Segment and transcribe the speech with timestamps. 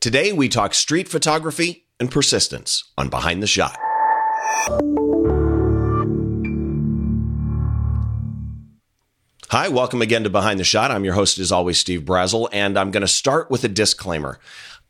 [0.00, 3.76] Today, we talk street photography and persistence on Behind the Shot.
[9.50, 10.90] Hi, welcome again to Behind the Shot.
[10.90, 14.38] I'm your host, as always, Steve Brazill, and I'm going to start with a disclaimer.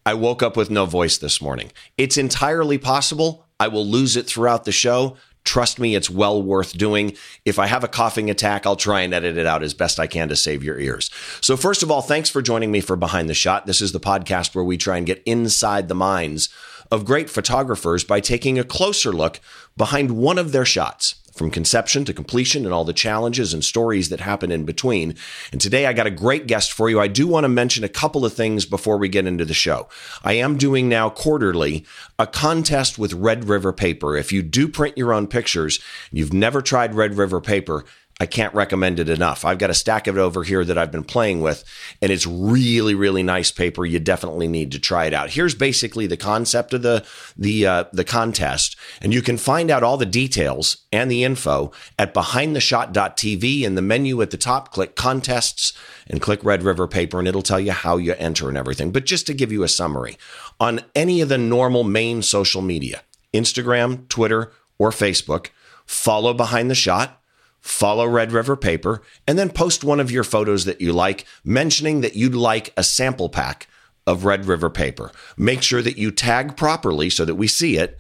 [0.07, 1.73] I woke up with no voice this morning.
[1.99, 5.17] It's entirely possible I will lose it throughout the show.
[5.45, 7.17] Trust me, it's well worth doing.
[7.45, 10.07] If I have a coughing attack, I'll try and edit it out as best I
[10.07, 11.11] can to save your ears.
[11.41, 13.67] So, first of all, thanks for joining me for Behind the Shot.
[13.67, 16.49] This is the podcast where we try and get inside the minds
[16.91, 19.41] of great photographers by taking a closer look
[19.77, 24.09] behind one of their shots from conception to completion and all the challenges and stories
[24.09, 25.15] that happen in between.
[25.53, 27.01] And today I got a great guest for you.
[27.01, 29.89] I do want to mention a couple of things before we get into the show.
[30.23, 31.85] I am doing now quarterly
[32.19, 34.17] a contest with Red River Paper.
[34.17, 35.81] If you do print your own pictures,
[36.11, 37.85] you've never tried Red River Paper,
[38.21, 39.47] I can't recommend it enough.
[39.47, 41.65] I've got a stack of it over here that I've been playing with,
[42.03, 43.87] and it's really, really nice paper.
[43.87, 45.31] You definitely need to try it out.
[45.31, 47.03] Here's basically the concept of the
[47.39, 51.73] the uh, the contest, and you can find out all the details and the info
[51.99, 53.63] at behindtheshot.tv.
[53.63, 55.73] In the menu at the top, click contests
[56.07, 58.93] and click Red River Paper, and it'll tell you how you enter and everything.
[58.93, 60.19] But just to give you a summary,
[60.61, 63.01] on any of the normal main social media,
[63.33, 65.49] Instagram, Twitter, or Facebook,
[65.87, 67.20] follow Behind the Shot
[67.61, 72.01] follow Red River Paper, and then post one of your photos that you like, mentioning
[72.01, 73.69] that you'd like a sample pack
[74.07, 75.13] of Red River Paper.
[75.37, 77.99] Make sure that you tag properly so that we see it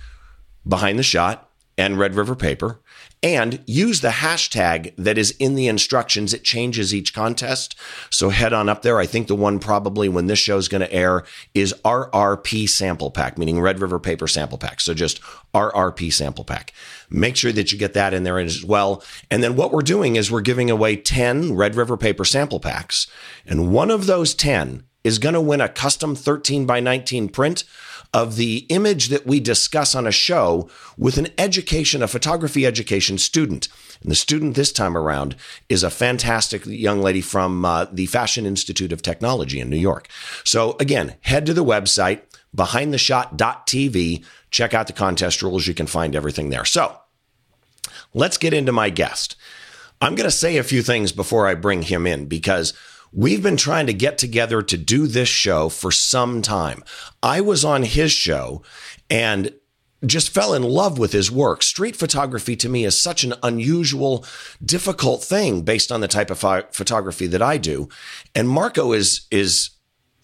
[0.66, 2.80] behind the shot and Red River Paper
[3.22, 6.32] and use the hashtag that is in the instructions.
[6.32, 7.76] It changes each contest.
[8.08, 8.98] So head on up there.
[8.98, 13.10] I think the one probably when this show is going to air is RRP sample
[13.10, 14.80] pack, meaning Red River Paper sample pack.
[14.80, 15.20] So just
[15.54, 16.72] RRP sample pack.
[17.10, 19.02] Make sure that you get that in there as well.
[19.30, 23.06] And then what we're doing is we're giving away 10 Red River Paper sample packs.
[23.44, 27.64] And one of those 10 is going to win a custom 13 by 19 print
[28.12, 33.18] of the image that we discuss on a show with an education, a photography education
[33.18, 33.68] student.
[34.02, 35.36] And the student this time around
[35.68, 40.08] is a fantastic young lady from uh, the Fashion Institute of Technology in New York.
[40.44, 42.22] So again, head to the website
[42.56, 45.66] behindtheshot.tv, check out the contest rules.
[45.66, 46.64] You can find everything there.
[46.64, 46.98] So
[48.12, 49.36] let's get into my guest.
[50.00, 52.72] I'm going to say a few things before I bring him in because
[53.12, 56.84] We've been trying to get together to do this show for some time.
[57.22, 58.62] I was on his show
[59.08, 59.52] and
[60.06, 61.62] just fell in love with his work.
[61.62, 64.24] Street photography to me is such an unusual,
[64.64, 67.88] difficult thing based on the type of pho- photography that I do.
[68.34, 69.70] And Marco is, is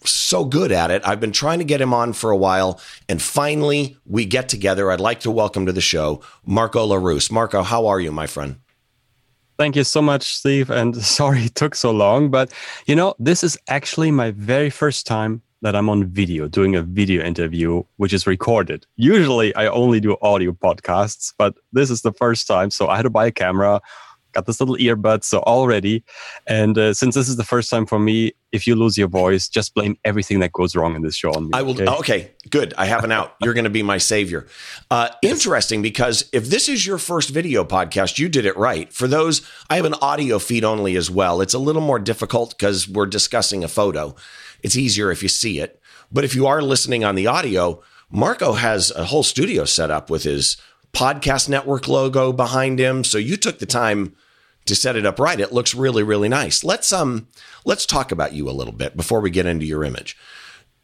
[0.05, 1.05] so good at it.
[1.05, 4.89] I've been trying to get him on for a while, and finally we get together.
[4.89, 7.31] I'd like to welcome to the show Marco Larousse.
[7.31, 8.59] Marco, how are you, my friend?
[9.57, 10.69] Thank you so much, Steve.
[10.69, 12.51] And sorry it took so long, but
[12.85, 16.83] you know, this is actually my very first time that I'm on video, doing a
[16.83, 18.85] video interview, which is recorded.
[18.95, 22.69] Usually I only do audio podcasts, but this is the first time.
[22.69, 23.81] So I had to buy a camera,
[24.37, 26.03] got this little earbud, so already.
[26.45, 29.49] And uh, since this is the first time for me, if you lose your voice,
[29.49, 31.49] just blame everything that goes wrong in this show on me.
[31.53, 31.73] I will.
[31.73, 32.73] Okay, okay good.
[32.77, 33.35] I have an out.
[33.41, 34.47] You're going to be my savior.
[34.89, 35.33] Uh, yes.
[35.33, 38.93] Interesting because if this is your first video podcast, you did it right.
[38.93, 41.41] For those, I have an audio feed only as well.
[41.41, 44.15] It's a little more difficult because we're discussing a photo.
[44.63, 45.81] It's easier if you see it.
[46.11, 50.09] But if you are listening on the audio, Marco has a whole studio set up
[50.09, 50.57] with his
[50.93, 53.03] podcast network logo behind him.
[53.03, 54.15] So you took the time
[54.67, 55.39] to set it up right.
[55.39, 56.63] It looks really, really nice.
[56.63, 57.27] Let's um
[57.65, 60.17] let's talk about you a little bit before we get into your image.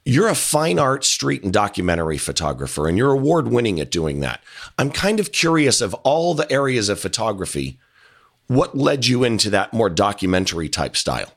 [0.06, 4.42] You're a fine art street and documentary photographer, and you're award winning at doing that.
[4.78, 7.80] I'm kind of curious of all the areas of photography,
[8.48, 11.32] what led you into that more documentary type style?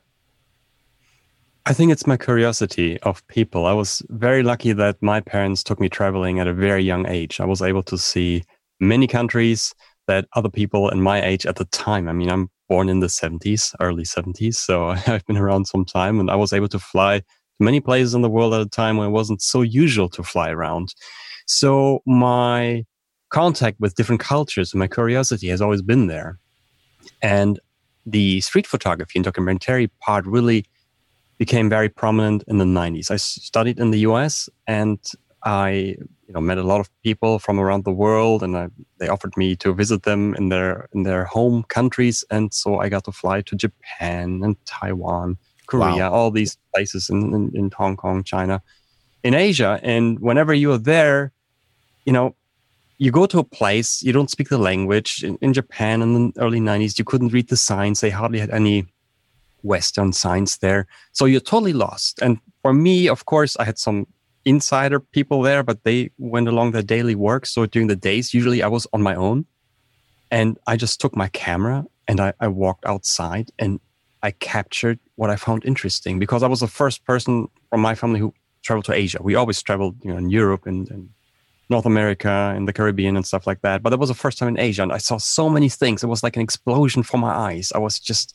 [1.65, 3.65] I think it's my curiosity of people.
[3.65, 7.39] I was very lucky that my parents took me traveling at a very young age.
[7.39, 8.43] I was able to see
[8.79, 9.75] many countries,
[10.07, 12.07] that other people in my age at the time.
[12.07, 16.19] I mean, I'm born in the 70s, early 70s, so I've been around some time
[16.19, 17.25] and I was able to fly to
[17.59, 20.49] many places in the world at a time when it wasn't so usual to fly
[20.49, 20.93] around.
[21.45, 22.85] So my
[23.29, 26.39] contact with different cultures and my curiosity has always been there.
[27.21, 27.59] And
[28.05, 30.65] the street photography and documentary part really
[31.37, 33.11] became very prominent in the 90s.
[33.11, 34.99] I studied in the US and
[35.47, 35.95] I
[36.27, 38.67] you know met a lot of people from around the world, and I,
[38.97, 42.89] they offered me to visit them in their in their home countries, and so I
[42.89, 46.11] got to fly to Japan and Taiwan, Korea, wow.
[46.11, 48.61] all these places in, in, in Hong Kong, China,
[49.23, 51.31] in Asia, and whenever you are there,
[52.05, 52.35] you know
[52.97, 55.23] you go to a place you don't speak the language.
[55.23, 58.01] In, in, japan in the early 90s you couldn't read the signs.
[58.01, 58.85] They hardly had any
[59.61, 60.87] western signs there.
[61.13, 62.19] So you're totally lost.
[62.21, 64.07] And for me of course i had some
[64.47, 67.45] insider people there, but they went along their daily work.
[67.45, 69.45] So during the days, usually I was on my own
[70.31, 73.79] and I just took my camera and I, I walked outside and
[74.23, 78.19] I captured what I found interesting because I was the first person from my family
[78.19, 78.33] who
[78.63, 79.19] traveled to Asia.
[79.21, 81.09] We always traveled, you know, in Europe and, and
[81.69, 83.83] North America and the Caribbean and stuff like that.
[83.83, 86.03] But it was the first time in Asia, and I saw so many things.
[86.03, 87.71] It was like an explosion for my eyes.
[87.75, 88.33] I was just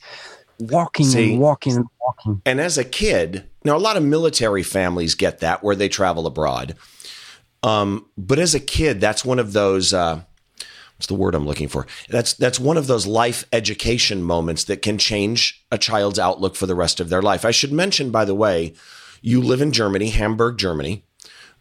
[0.59, 2.43] walking See, and walking and walking.
[2.45, 6.27] And as a kid, now a lot of military families get that where they travel
[6.27, 6.77] abroad.
[7.63, 9.93] Um, but as a kid, that's one of those.
[9.95, 10.23] Uh,
[10.97, 11.87] what's the word I'm looking for?
[12.09, 16.67] That's that's one of those life education moments that can change a child's outlook for
[16.67, 17.45] the rest of their life.
[17.45, 18.75] I should mention, by the way,
[19.21, 21.05] you live in Germany, Hamburg, Germany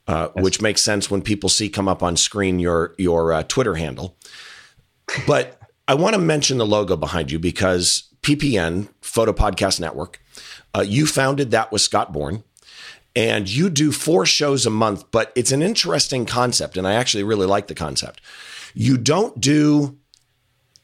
[0.07, 0.43] uh, yes.
[0.43, 4.17] which makes sense when people see come up on screen your your uh, Twitter handle.
[5.27, 10.21] But I want to mention the logo behind you because PPN Photo Podcast Network.
[10.75, 12.43] Uh, you founded that with Scott Bourne,
[13.15, 15.11] and you do four shows a month.
[15.11, 18.21] But it's an interesting concept, and I actually really like the concept.
[18.73, 19.97] You don't do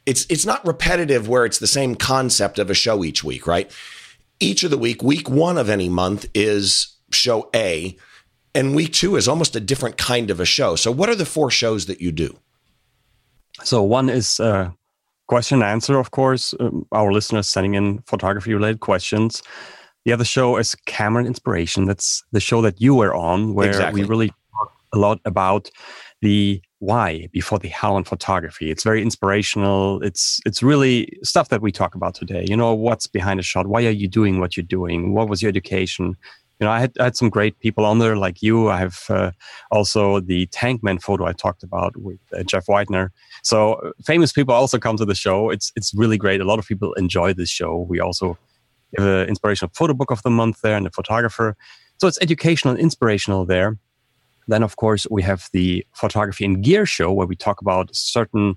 [0.06, 3.70] it's it's not repetitive where it's the same concept of a show each week, right?
[4.40, 7.98] Each of the week, week one of any month is show A
[8.56, 10.76] and week two is almost a different kind of a show.
[10.76, 12.40] So, what are the four shows that you do?
[13.64, 14.72] So, one is uh,
[15.28, 19.44] question and answer, of course, um, our listeners sending in photography related questions.
[20.06, 21.86] The other show is Camera Inspiration.
[21.86, 24.02] That's the show that you were on, where exactly.
[24.02, 25.70] we really talk a lot about
[26.22, 28.72] the why before the how in photography.
[28.72, 30.02] It's very inspirational.
[30.02, 32.46] It's it's really stuff that we talk about today.
[32.48, 33.68] You know, what's behind a shot?
[33.68, 35.14] Why are you doing what you're doing?
[35.14, 36.16] What was your education?
[36.60, 38.70] You know, I had, I had some great people on there like you.
[38.70, 39.32] I have uh,
[39.72, 43.12] also the Tankman photo I talked about with uh, Jeff Widener.
[43.44, 45.52] So uh, famous people also come to the show.
[45.52, 46.42] It's it's really great.
[46.42, 47.86] A lot of people enjoy this show.
[47.88, 48.38] We also
[48.98, 51.56] have an inspirational photo book of the month there and a photographer.
[52.00, 53.78] So it's educational and inspirational there.
[54.48, 58.56] Then of course we have the photography and gear show where we talk about certain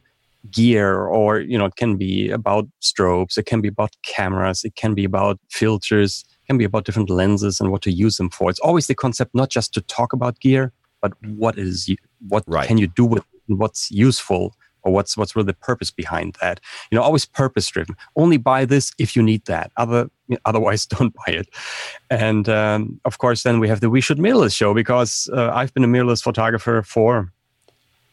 [0.50, 4.75] gear or you know it can be about strobes it can be about cameras it
[4.75, 8.50] can be about filters can be about different lenses and what to use them for.
[8.50, 11.88] It's always the concept not just to talk about gear, but what is
[12.29, 12.67] what right.
[12.67, 16.58] can you do with what's useful or what's what's really the purpose behind that.
[16.91, 17.94] You know, always purpose driven.
[18.17, 19.70] Only buy this if you need that.
[19.76, 20.11] Other
[20.44, 21.49] otherwise, don't buy it.
[22.11, 25.73] And um, of course, then we have the We Shoot Mirrorless show because uh, I've
[25.73, 27.32] been a mirrorless photographer for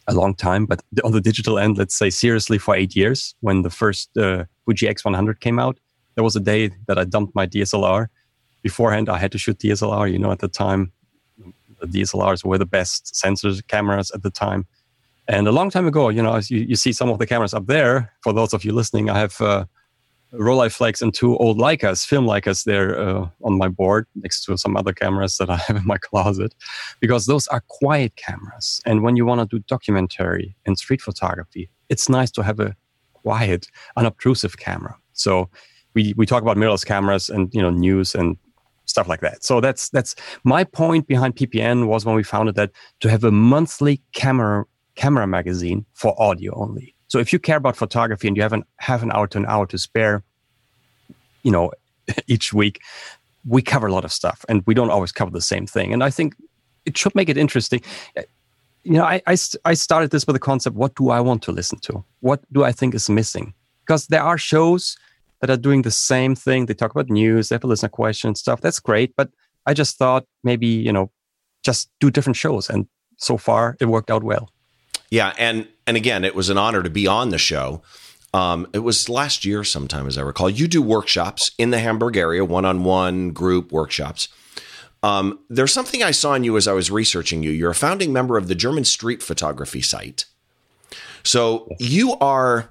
[0.08, 3.34] a long time, but on the digital end, let's say seriously for eight years.
[3.42, 5.80] When the first uh, Fuji X100 came out,
[6.16, 8.08] there was a day that I dumped my DSLR
[8.70, 10.06] beforehand I had to shoot DSLR.
[10.14, 10.82] You know, at the time,
[11.82, 14.62] the DSLRs were the best sensors cameras at the time.
[15.34, 17.66] And a long time ago, you know, you, you see some of the cameras up
[17.68, 17.96] there.
[18.24, 19.66] For those of you listening, I have uh,
[20.34, 24.76] Rolleiflex and two old Leicas, film Leicas there uh, on my board next to some
[24.76, 26.54] other cameras that I have in my closet
[27.00, 28.82] because those are quiet cameras.
[28.86, 32.76] And when you want to do documentary and street photography, it's nice to have a
[33.14, 34.96] quiet, unobtrusive camera.
[35.14, 35.50] So
[35.94, 38.38] we, we talk about mirrorless cameras and, you know, news and
[38.88, 39.44] stuff like that.
[39.44, 43.32] So that's that's my point behind PPN was when we founded that to have a
[43.32, 46.96] monthly camera camera magazine for audio only.
[47.08, 49.46] So if you care about photography and you have an half an hour to an
[49.46, 50.24] hour to spare,
[51.44, 51.72] you know,
[52.28, 52.82] each week,
[53.46, 55.94] we cover a lot of stuff and we don't always cover the same thing.
[55.94, 56.36] And I think
[56.86, 57.82] it should make it interesting.
[58.84, 61.52] You know, I, I, I started this with the concept what do I want to
[61.52, 62.04] listen to?
[62.22, 63.54] What do I think is missing?
[63.86, 64.98] Because there are shows
[65.42, 66.66] that are doing the same thing.
[66.66, 68.62] They talk about news, they have a listener question stuff.
[68.62, 69.16] That's great.
[69.16, 69.30] But
[69.66, 71.12] I just thought maybe, you know,
[71.64, 72.70] just do different shows.
[72.70, 74.50] And so far it worked out well.
[75.10, 75.34] Yeah.
[75.38, 77.82] And, and again, it was an honor to be on the show.
[78.34, 80.50] Um, it was last year sometime, as I recall.
[80.50, 84.28] You do workshops in the Hamburg area, one on one group workshops.
[85.04, 87.52] Um, there's something I saw in you as I was researching you.
[87.52, 90.26] You're a founding member of the German street photography site.
[91.24, 92.70] So you are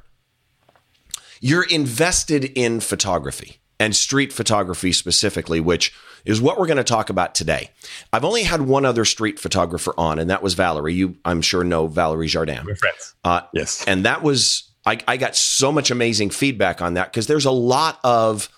[1.40, 5.92] you're invested in photography and street photography specifically, which
[6.24, 7.70] is what we're going to talk about today.
[8.12, 10.94] I've only had one other street photographer on, and that was Valerie.
[10.94, 12.64] You, I'm sure, know Valerie Jardin.
[12.64, 13.14] We're friends.
[13.24, 13.84] Uh, yes.
[13.86, 17.50] And that was, I, I got so much amazing feedback on that because there's a
[17.50, 18.48] lot of,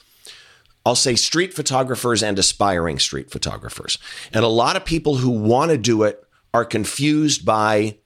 [0.87, 3.99] I'll say, street photographers and aspiring street photographers.
[4.33, 7.99] And a lot of people who want to do it are confused by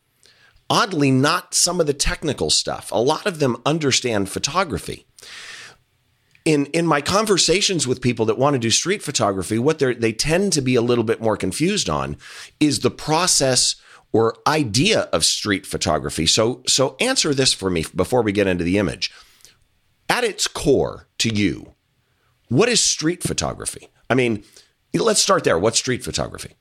[0.72, 2.90] oddly not some of the technical stuff.
[2.90, 5.04] A lot of them understand photography.
[6.46, 10.54] In in my conversations with people that want to do street photography, what they tend
[10.54, 12.16] to be a little bit more confused on
[12.58, 13.76] is the process
[14.14, 16.26] or idea of street photography.
[16.26, 19.12] So so answer this for me before we get into the image.
[20.08, 21.74] At its core to you,
[22.48, 23.88] what is street photography?
[24.08, 24.42] I mean,
[24.94, 25.58] let's start there.
[25.58, 26.54] What's street photography?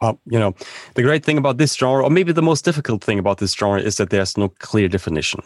[0.00, 0.54] Uh, you know,
[0.94, 3.80] the great thing about this genre, or maybe the most difficult thing about this genre,
[3.80, 5.42] is that there's no clear definition.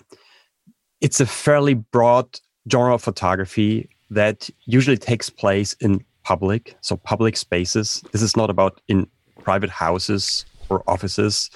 [1.00, 2.38] It's a fairly broad
[2.70, 8.02] genre of photography that usually takes place in public, so public spaces.
[8.12, 9.06] This is not about in
[9.42, 11.50] private houses or offices.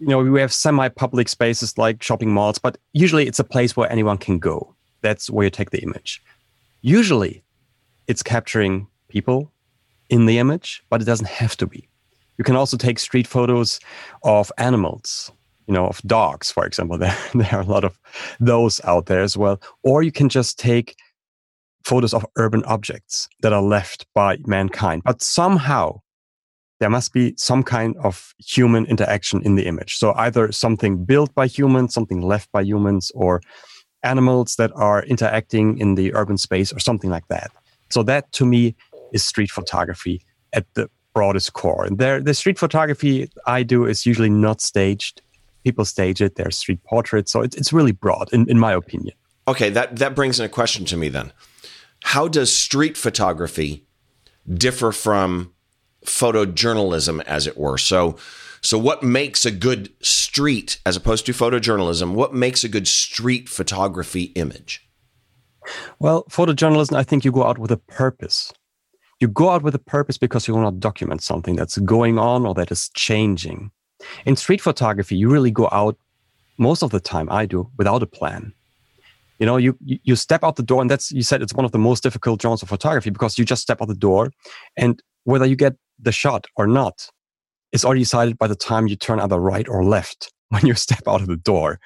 [0.00, 3.90] You know, we have semi-public spaces like shopping malls, but usually it's a place where
[3.92, 4.74] anyone can go.
[5.02, 6.22] That's where you take the image.
[6.80, 7.42] Usually,
[8.06, 9.52] it's capturing people
[10.08, 11.88] in the image, but it doesn't have to be.
[12.38, 13.80] You can also take street photos
[14.22, 15.30] of animals,
[15.66, 16.98] you know, of dogs, for example.
[17.02, 17.98] There, there are a lot of
[18.40, 19.60] those out there as well.
[19.82, 20.96] Or you can just take
[21.84, 25.02] photos of urban objects that are left by mankind.
[25.04, 26.00] But somehow
[26.80, 29.96] there must be some kind of human interaction in the image.
[29.96, 33.40] So either something built by humans, something left by humans, or
[34.04, 37.50] animals that are interacting in the urban space or something like that.
[37.90, 38.76] So that to me
[39.12, 40.88] is street photography at the
[41.18, 41.84] broadest core.
[41.84, 45.20] And there, the street photography I do is usually not staged.
[45.64, 46.36] People stage it.
[46.36, 47.32] They're street portraits.
[47.32, 49.16] So it's, it's really broad in, in my opinion.
[49.48, 49.68] Okay.
[49.70, 51.32] That, that brings in a question to me then.
[52.04, 53.84] How does street photography
[54.46, 55.52] differ from
[56.06, 57.78] photojournalism, as it were?
[57.78, 58.16] So,
[58.60, 63.48] so what makes a good street, as opposed to photojournalism, what makes a good street
[63.48, 64.88] photography image?
[65.98, 68.52] Well, photojournalism, I think you go out with a purpose.
[69.20, 72.46] You go out with a purpose because you want to document something that's going on
[72.46, 73.70] or that is changing.
[74.24, 75.96] In street photography, you really go out
[76.58, 78.52] most of the time, I do, without a plan.
[79.38, 81.72] You know, you, you step out the door, and that's, you said it's one of
[81.72, 84.32] the most difficult genres of photography because you just step out the door,
[84.76, 87.08] and whether you get the shot or not
[87.72, 91.02] is already decided by the time you turn either right or left when you step
[91.06, 91.78] out of the door.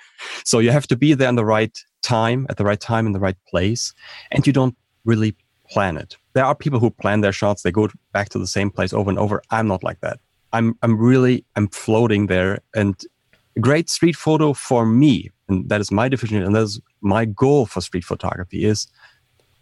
[0.44, 3.12] So you have to be there in the right time, at the right time, in
[3.12, 3.92] the right place,
[4.30, 5.34] and you don't really
[5.68, 6.16] plan it.
[6.34, 9.10] There are people who plan their shots, they go back to the same place over
[9.10, 9.42] and over.
[9.50, 10.18] I'm not like that.
[10.52, 13.00] I'm I'm really I'm floating there and
[13.60, 17.66] great street photo for me, and that is my definition, and that is my goal
[17.66, 18.86] for street photography is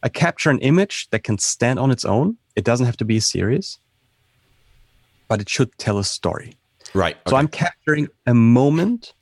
[0.03, 2.37] I capture an image that can stand on its own.
[2.57, 3.79] It doesn't have to be a series,
[5.29, 6.57] but it should tell a story.
[6.95, 7.17] Right.
[7.17, 7.31] Okay.
[7.31, 9.15] So I'm capturing a moment,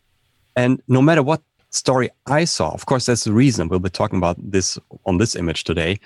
[0.56, 3.68] and no matter what story I saw, of course, there's a reason.
[3.68, 5.98] We'll be talking about this on this image today.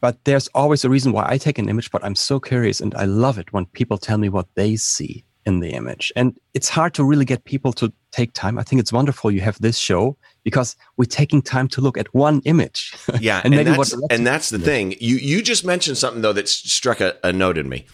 [0.00, 2.94] But there's always a reason why I take an image, but I'm so curious and
[2.94, 6.12] I love it when people tell me what they see in the image.
[6.14, 8.58] And it's hard to really get people to take time.
[8.58, 12.14] I think it's wonderful you have this show because we're taking time to look at
[12.14, 12.94] one image.
[13.20, 14.94] Yeah, and, and that's, and that's the thing.
[15.00, 17.86] You you just mentioned something though that struck a, a note in me.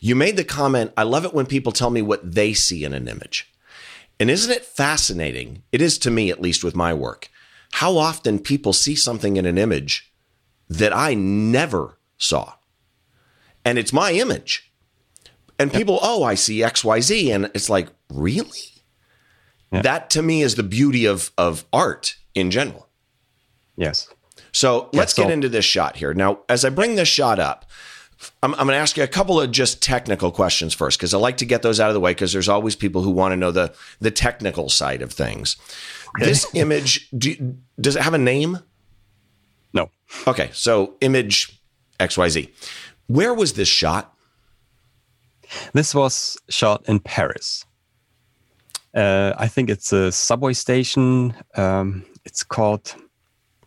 [0.00, 2.92] You made the comment, I love it when people tell me what they see in
[2.94, 3.52] an image.
[4.18, 5.62] And isn't it fascinating?
[5.70, 7.28] It is to me, at least with my work,
[7.72, 10.11] how often people see something in an image
[10.76, 12.54] that I never saw.
[13.64, 14.72] And it's my image.
[15.58, 17.34] And people, oh, I see XYZ.
[17.34, 18.82] And it's like, really?
[19.70, 19.82] Yeah.
[19.82, 22.88] That to me is the beauty of, of art in general.
[23.76, 24.08] Yes.
[24.52, 26.12] So let's get into this shot here.
[26.12, 27.64] Now, as I bring this shot up,
[28.42, 31.18] I'm, I'm going to ask you a couple of just technical questions first, because I
[31.18, 33.36] like to get those out of the way, because there's always people who want to
[33.36, 35.56] know the, the technical side of things.
[36.18, 38.58] This image, do, does it have a name?
[40.26, 41.60] Okay, so image
[41.98, 42.50] XYZ.
[43.06, 44.14] Where was this shot?
[45.72, 47.64] This was shot in Paris.
[48.94, 51.34] Uh, I think it's a subway station.
[51.56, 52.94] Um, it's called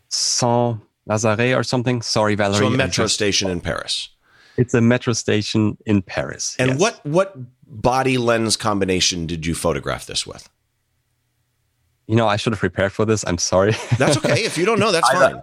[0.09, 2.01] Saint Lazare or something.
[2.01, 2.59] Sorry, Valerie.
[2.59, 4.09] So a metro station in Paris.
[4.57, 6.55] It's a metro station in Paris.
[6.57, 6.79] And yes.
[6.79, 7.35] what what
[7.67, 10.49] body lens combination did you photograph this with?
[12.07, 13.25] You know, I should have prepared for this.
[13.27, 13.73] I'm sorry.
[13.97, 14.43] That's okay.
[14.45, 15.41] If you don't know, that's fine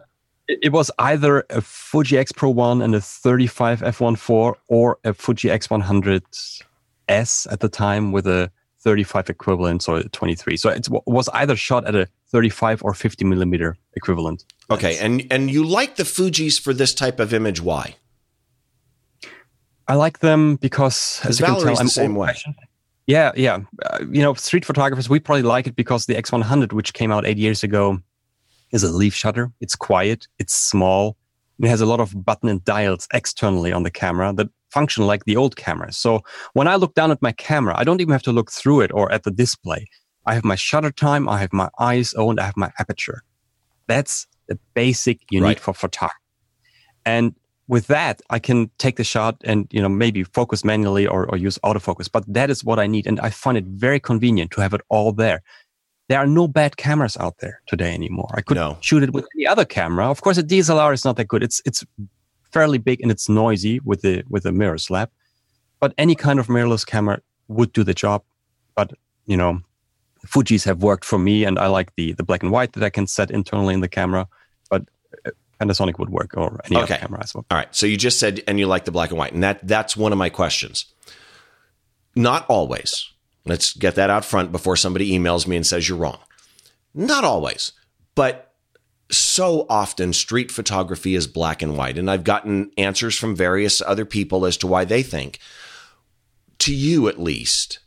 [0.49, 5.49] it was either a Fuji X Pro 1 and a 35 f1.4 or a Fuji
[5.49, 10.57] X100S at the time with a 35 equivalent, so 23.
[10.57, 14.45] So it was either shot at a 35 or 50 millimeter equivalent.
[14.71, 17.61] Okay, and and you like the Fuji's for this type of image?
[17.61, 17.97] Why?
[19.87, 22.35] I like them because, as you Valerie's can tell, I'm the same way.
[23.07, 23.59] Yeah, yeah.
[23.85, 27.27] Uh, you know, street photographers, we probably like it because the X100, which came out
[27.27, 28.01] eight years ago,
[28.73, 29.53] is a leaf shutter.
[29.61, 31.17] It's quiet, it's small,
[31.61, 35.25] it has a lot of button and dials externally on the camera that function like
[35.25, 35.97] the old cameras.
[35.97, 36.23] So
[36.55, 38.91] when I look down at my camera, I don't even have to look through it
[38.93, 39.87] or at the display.
[40.27, 43.23] I have my shutter time, I have my ISO, and I have my aperture.
[43.87, 45.51] That's the basic you right.
[45.51, 46.17] need for photography.
[47.05, 47.35] And
[47.69, 51.37] with that, I can take the shot and, you know, maybe focus manually or, or
[51.37, 52.09] use autofocus.
[52.11, 53.07] But that is what I need.
[53.07, 55.43] And I find it very convenient to have it all there
[56.13, 58.29] there are no bad cameras out there today anymore.
[58.35, 58.77] I could no.
[58.83, 60.11] shoot it with any other camera.
[60.11, 61.43] Of course, a DSLR is not that good.
[61.43, 61.83] It's it's
[62.53, 65.11] fairly big and it's noisy with the with the mirror slap.
[65.81, 68.23] but any kind of mirrorless camera would do the job.
[68.77, 68.93] But
[69.25, 69.63] you know,
[70.27, 72.91] Fuji's have worked for me, and I like the the black and white that I
[72.91, 74.29] can set internally in the camera.
[74.69, 74.83] But
[75.25, 76.83] uh, Panasonic would work or any okay.
[76.83, 77.47] other camera as well.
[77.51, 77.75] All right.
[77.75, 80.13] So you just said, and you like the black and white, and that that's one
[80.13, 80.85] of my questions.
[82.15, 83.09] Not always.
[83.45, 86.21] Let's get that out front before somebody emails me and says you're wrong.
[86.95, 87.73] Not always,
[88.15, 88.55] but
[89.11, 91.99] so often street photography is black and white.
[91.99, 95.39] And I've gotten answers from various other people as to why they think.
[96.61, 97.81] To you, at least,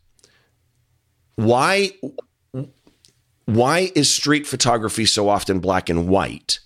[1.36, 1.92] why
[3.46, 6.60] why is street photography so often black and white?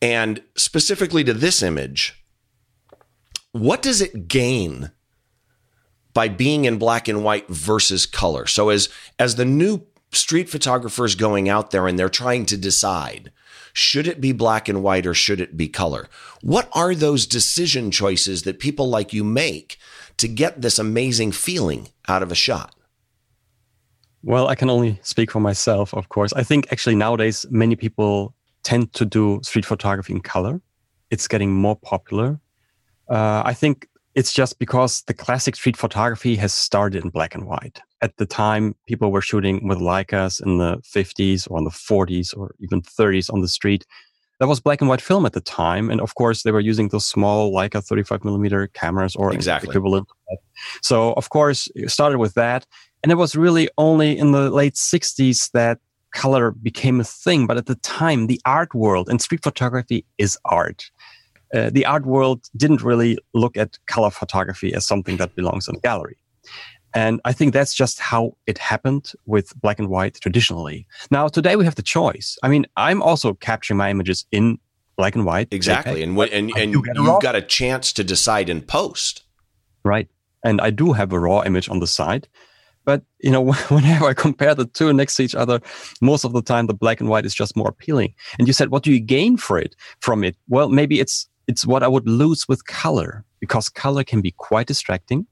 [0.00, 2.24] And specifically to this image,
[3.52, 4.92] what does it gain
[6.14, 8.46] by being in black and white versus color?
[8.46, 8.88] So as
[9.18, 13.32] as the new street photographers going out there and they're trying to decide
[13.72, 16.08] should it be black and white or should it be color?
[16.42, 19.78] What are those decision choices that people like you make
[20.18, 22.74] to get this amazing feeling out of a shot?
[24.22, 26.32] Well, I can only speak for myself, of course.
[26.34, 30.60] I think actually nowadays many people tend to do street photography in color.
[31.10, 32.38] It's getting more popular.
[33.08, 37.46] Uh, I think it's just because the classic street photography has started in black and
[37.46, 37.80] white.
[38.02, 42.36] At the time, people were shooting with Leicas in the 50s or in the 40s
[42.36, 43.86] or even 30s on the street.
[44.38, 45.88] That was black and white film at the time.
[45.88, 49.70] And of course, they were using those small Leica 35 millimeter cameras or exactly.
[49.70, 50.08] equivalent.
[50.82, 52.66] So, of course, it started with that.
[53.02, 55.78] And it was really only in the late 60s that
[56.12, 57.46] color became a thing.
[57.46, 60.90] But at the time, the art world and street photography is art.
[61.52, 65.76] Uh, the art world didn't really look at color photography as something that belongs in
[65.76, 66.16] a gallery.
[66.94, 70.86] And I think that's just how it happened with black and white traditionally.
[71.10, 72.38] Now, today we have the choice.
[72.42, 74.58] I mean, I'm also capturing my images in
[74.96, 75.48] black and white.
[75.50, 76.02] Exactly.
[76.02, 79.22] And, and, and you've got a chance to decide in post.
[79.84, 80.08] Right.
[80.44, 82.28] And I do have a raw image on the side.
[82.84, 85.60] But, you know, whenever I compare the two next to each other,
[86.00, 88.14] most of the time the black and white is just more appealing.
[88.38, 90.36] And you said, what do you gain for it from it?
[90.48, 94.66] Well, maybe it's it's what I would lose with color because color can be quite
[94.66, 95.26] distracting.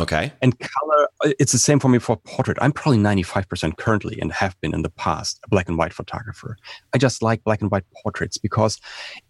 [0.00, 0.32] Okay.
[0.42, 2.58] And color, uh, it's the same for me for portrait.
[2.60, 6.56] I'm probably 95% currently and have been in the past a black and white photographer.
[6.92, 8.80] I just like black and white portraits because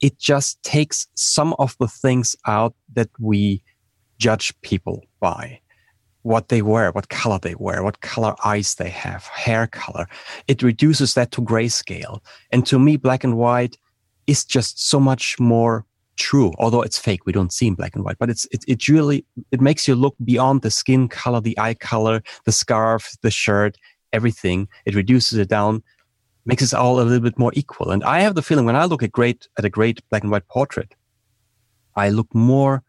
[0.01, 3.63] it just takes some of the things out that we
[4.17, 5.61] judge people by.
[6.23, 10.07] What they wear, what color they wear, what color eyes they have, hair color.
[10.49, 12.21] It reduces that to grayscale.
[12.51, 13.77] And to me, black and white
[14.27, 15.85] is just so much more
[16.17, 17.27] true, although it's fake.
[17.27, 19.95] We don't see in black and white, but it's it, it really it makes you
[19.95, 23.77] look beyond the skin color, the eye color, the scarf, the shirt,
[24.13, 24.69] everything.
[24.87, 25.83] It reduces it down,
[26.45, 27.91] makes us all a little bit more equal.
[27.91, 30.33] And I have the feeling when I look at great at a great black and
[30.33, 30.95] white portrait,
[31.97, 32.83] I look more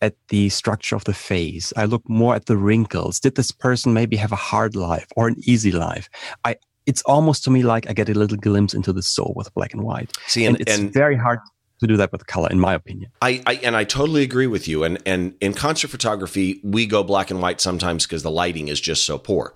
[0.00, 1.72] at the structure of the face.
[1.76, 3.20] I look more at the wrinkles.
[3.20, 6.08] Did this person maybe have a hard life or an easy life?
[6.44, 9.54] I it's almost to me like I get a little glimpse into the soul with
[9.54, 10.10] black and white.
[10.26, 11.38] See, and, and it's and very hard
[11.82, 13.10] to do that with color, in my opinion.
[13.20, 14.84] I, I, and I totally agree with you.
[14.84, 18.80] And and in concert photography, we go black and white sometimes because the lighting is
[18.80, 19.54] just so poor.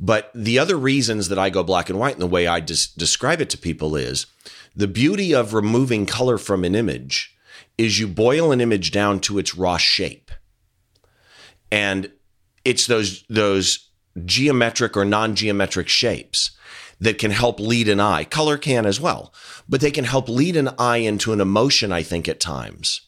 [0.00, 2.94] But the other reasons that I go black and white and the way I des-
[2.96, 4.26] describe it to people is
[4.74, 7.36] the beauty of removing color from an image
[7.76, 10.30] is you boil an image down to its raw shape.
[11.72, 12.10] And
[12.64, 13.88] it's those those
[14.24, 16.52] geometric or non-geometric shapes
[17.00, 18.24] that can help lead an eye.
[18.24, 19.32] Color can as well,
[19.68, 23.02] but they can help lead an eye into an emotion, I think, at times,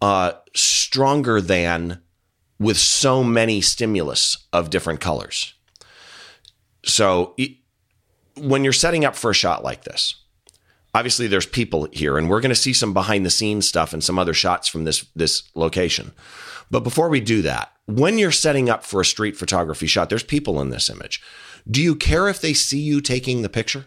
[0.00, 2.00] uh, stronger than
[2.58, 5.54] with so many stimulus of different colors.
[6.84, 7.34] So
[8.36, 10.14] when you're setting up for a shot like this,
[10.94, 14.02] obviously there's people here and we're going to see some behind the scenes stuff and
[14.02, 16.12] some other shots from this this location.
[16.70, 20.22] But before we do that, when you're setting up for a street photography shot, there's
[20.22, 21.22] people in this image.
[21.70, 23.86] Do you care if they see you taking the picture?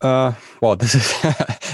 [0.00, 1.14] Uh, well, this is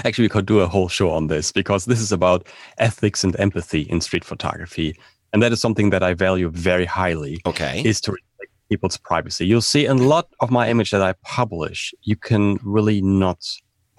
[0.05, 3.37] actually we could do a whole show on this because this is about ethics and
[3.39, 4.95] empathy in street photography,
[5.33, 7.41] and that is something that I value very highly.
[7.45, 9.47] Okay, is to respect people's privacy.
[9.47, 13.43] You'll see in a lot of my image that I publish, you can really not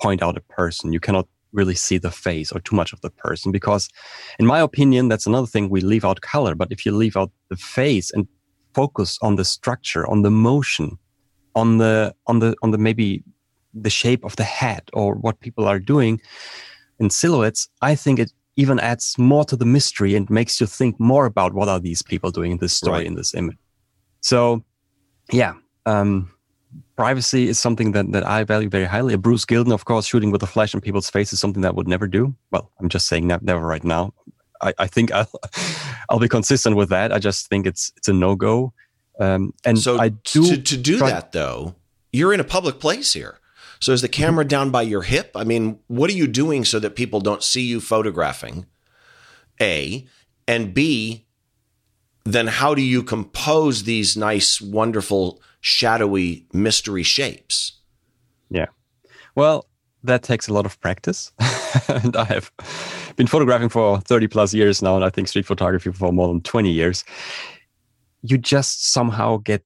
[0.00, 0.92] point out a person.
[0.92, 3.88] You cannot really see the face or too much of the person because,
[4.38, 5.68] in my opinion, that's another thing.
[5.68, 8.26] We leave out color, but if you leave out the face and
[8.74, 10.98] focus on the structure, on the motion,
[11.54, 13.24] on the on the on the maybe
[13.74, 16.20] the shape of the head or what people are doing
[16.98, 20.98] in silhouettes, I think it even adds more to the mystery and makes you think
[20.98, 23.06] more about what are these people doing in this story right.
[23.06, 23.56] in this image.
[24.20, 24.64] So,
[25.32, 25.54] yeah,
[25.86, 26.30] um,
[26.96, 29.16] privacy is something that, that I value very highly.
[29.16, 31.72] Bruce Gilden, of course, shooting with a flash in people's faces is something that I
[31.72, 32.35] would never do.
[32.50, 34.12] Well, I'm just saying that never right now.
[34.61, 35.30] I, I think I'll,
[36.09, 37.12] I'll be consistent with that.
[37.12, 38.72] I just think it's it's a no go.
[39.18, 41.74] Um, and so I do to, to do try- that though,
[42.12, 43.38] you're in a public place here.
[43.80, 45.30] So is the camera down by your hip?
[45.35, 48.66] I mean, what are you doing so that people don't see you photographing?
[49.59, 50.06] A
[50.46, 51.26] and B,
[52.24, 57.72] then how do you compose these nice, wonderful, shadowy mystery shapes?
[58.50, 58.66] Yeah.
[59.35, 59.66] Well,
[60.04, 61.33] that takes a lot of practice.
[61.88, 62.50] and I have
[63.16, 66.40] been photographing for 30 plus years now, and I think street photography for more than
[66.40, 67.04] 20 years.
[68.22, 69.64] You just somehow get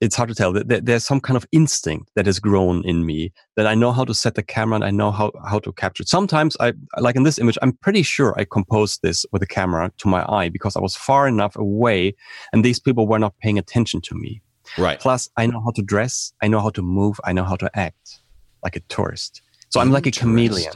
[0.00, 0.52] it's hard to tell.
[0.52, 4.14] There's some kind of instinct that has grown in me that I know how to
[4.14, 6.08] set the camera and I know how, how to capture it.
[6.08, 9.90] Sometimes I, like in this image, I'm pretty sure I composed this with the camera
[9.98, 12.14] to my eye because I was far enough away
[12.52, 14.42] and these people were not paying attention to me.
[14.78, 15.00] Right.
[15.00, 16.32] Plus, I know how to dress.
[16.42, 17.20] I know how to move.
[17.24, 18.20] I know how to act
[18.62, 19.42] like a tourist.
[19.70, 20.72] So I'm like a chameleon.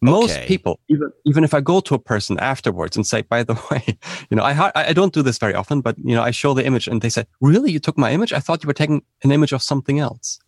[0.00, 0.46] Most okay.
[0.46, 3.98] people, even even if I go to a person afterwards and say, by the way,
[4.30, 6.64] you know, I I don't do this very often, but you know, I show the
[6.64, 8.32] image and they say, really, you took my image?
[8.32, 10.38] I thought you were taking an image of something else.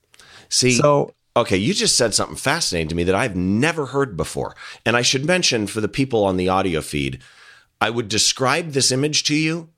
[0.48, 4.54] See, so okay, you just said something fascinating to me that I've never heard before,
[4.86, 7.20] and I should mention for the people on the audio feed,
[7.80, 9.70] I would describe this image to you.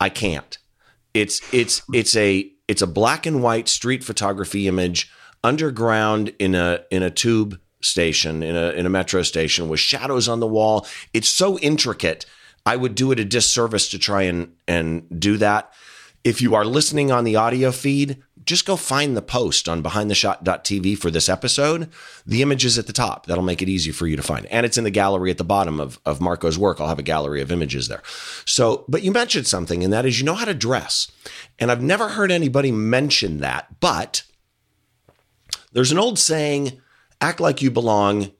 [0.00, 0.58] I can't.
[1.14, 5.12] It's it's it's a it's a black and white street photography image
[5.44, 10.28] underground in a in a tube station in a in a metro station with shadows
[10.28, 10.86] on the wall.
[11.12, 12.24] It's so intricate.
[12.64, 15.72] I would do it a disservice to try and and do that.
[16.24, 20.98] If you are listening on the audio feed, just go find the post on behindtheshot.tv
[20.98, 21.88] for this episode.
[22.26, 23.26] The image is at the top.
[23.26, 24.46] That'll make it easy for you to find.
[24.46, 26.80] And it's in the gallery at the bottom of, of Marco's work.
[26.80, 28.02] I'll have a gallery of images there.
[28.44, 31.10] So, but you mentioned something, and that is you know how to dress.
[31.58, 34.24] And I've never heard anybody mention that, but
[35.72, 36.80] there's an old saying
[37.22, 38.32] act like you belong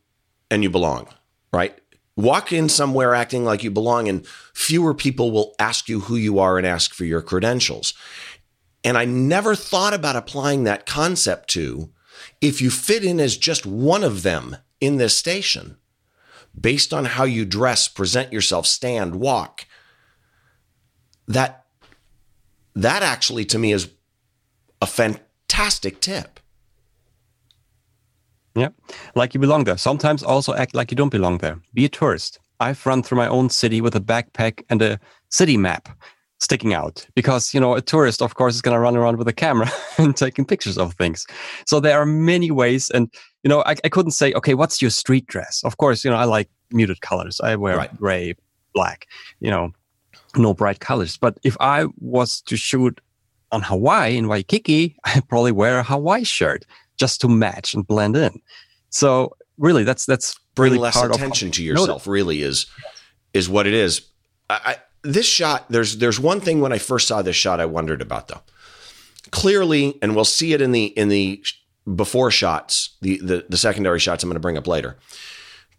[0.51, 1.09] and you belong,
[1.53, 1.79] right?
[2.17, 6.39] Walk in somewhere acting like you belong, and fewer people will ask you who you
[6.39, 7.95] are and ask for your credentials.
[8.85, 11.91] And I never thought about applying that concept to
[12.41, 15.77] if you fit in as just one of them in this station,
[16.61, 19.67] based on how you dress, present yourself, stand, walk.
[21.27, 21.65] That
[22.75, 23.91] that actually to me is
[24.83, 26.32] a fantastic tip.
[28.55, 28.69] Yeah,
[29.15, 29.79] like you belong there.
[29.79, 31.59] Sometimes also act like you don't belong there.
[31.73, 32.39] Be a tourist.
[32.61, 35.89] I've run through my own city with a backpack and a city map
[36.39, 39.29] sticking out because, you know, a tourist, of course, is going to run around with
[39.29, 41.27] a camera and taking pictures of things.
[41.67, 42.91] So there are many ways.
[42.91, 43.13] And,
[43.43, 45.63] you know, I, I couldn't say, okay, what's your street dress?
[45.65, 47.41] Of course, you know, I like muted colors.
[47.41, 47.97] I wear right.
[47.97, 48.35] gray,
[48.75, 49.07] black,
[49.41, 49.73] you know,
[50.37, 51.17] no bright colors.
[51.17, 53.01] But if I was to shoot
[53.53, 56.65] on Hawaii in Waikiki, I'd probably wear a Hawaii shirt
[56.97, 58.41] just to match and blend in.
[58.91, 62.07] So really, that's that's bring really less attention to yourself.
[62.07, 62.67] Really is
[63.33, 64.03] is what it is.
[64.51, 67.67] I, I, this shot, there's there's one thing when I first saw this shot, I
[67.67, 68.43] wondered about though.
[69.31, 71.43] Clearly, and we'll see it in the in the
[71.95, 74.99] before shots, the the, the secondary shots I'm going to bring up later.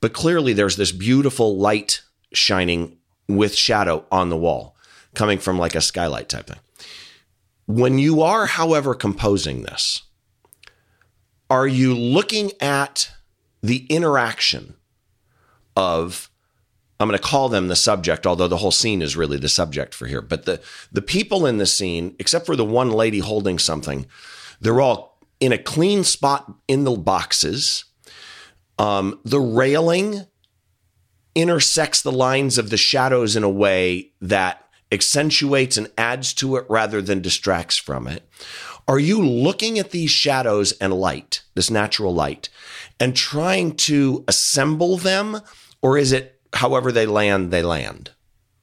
[0.02, 2.02] But clearly, there's this beautiful light
[2.34, 2.98] shining
[3.28, 4.76] with shadow on the wall,
[5.14, 6.60] coming from like a skylight type thing.
[7.66, 10.02] When you are, however, composing this,
[11.50, 13.12] are you looking at
[13.62, 14.76] the interaction
[15.76, 16.30] of
[17.00, 19.94] I'm going to call them the subject, although the whole scene is really the subject
[19.94, 20.22] for here.
[20.22, 24.06] But the the people in the scene, except for the one lady holding something,
[24.62, 27.86] they're all in a clean spot in the boxes.
[28.80, 30.26] Um, the railing
[31.36, 36.66] intersects the lines of the shadows in a way that accentuates and adds to it
[36.70, 38.28] rather than distracts from it.
[38.88, 42.50] Are you looking at these shadows and light, this natural light,
[43.00, 45.40] and trying to assemble them?
[45.82, 48.12] Or is it however they land, they land?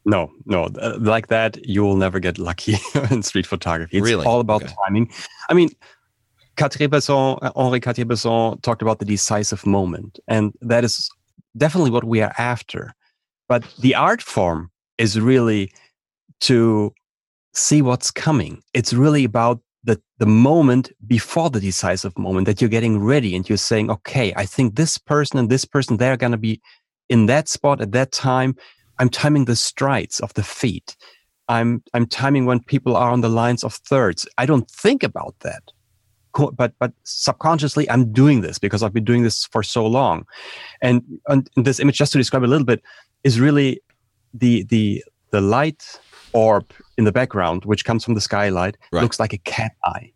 [0.04, 2.76] No, no, uh, like that, you will never get lucky
[3.10, 3.98] in street photography.
[3.98, 4.26] It's really?
[4.26, 4.74] all about okay.
[4.86, 5.10] timing.
[5.48, 5.70] I mean,
[6.56, 11.10] Cartier-Bresson, Henri Cartier-Bresson talked about the decisive moment, and that is
[11.56, 12.94] definitely what we are after.
[13.48, 15.72] But the art form is really
[16.40, 16.94] to
[17.52, 18.62] see what's coming.
[18.74, 19.60] It's really about
[20.20, 24.44] the, moment before the decisive moment that you're getting ready and you're saying, okay, I
[24.44, 26.60] think this person and this person, they're going to be
[27.08, 28.54] in that spot at that time.
[28.98, 30.96] I'm timing the strides of the feet.
[31.48, 34.26] I'm, I'm timing when people are on the lines of thirds.
[34.38, 35.62] I don't think about that.
[36.32, 40.26] But, but subconsciously, I'm doing this because I've been doing this for so long.
[40.80, 42.82] And, and this image, just to describe a little bit,
[43.24, 43.80] is really
[44.32, 45.98] the, the, the light
[46.32, 49.02] orb in the background, which comes from the skylight, right.
[49.02, 50.12] looks like a cat eye.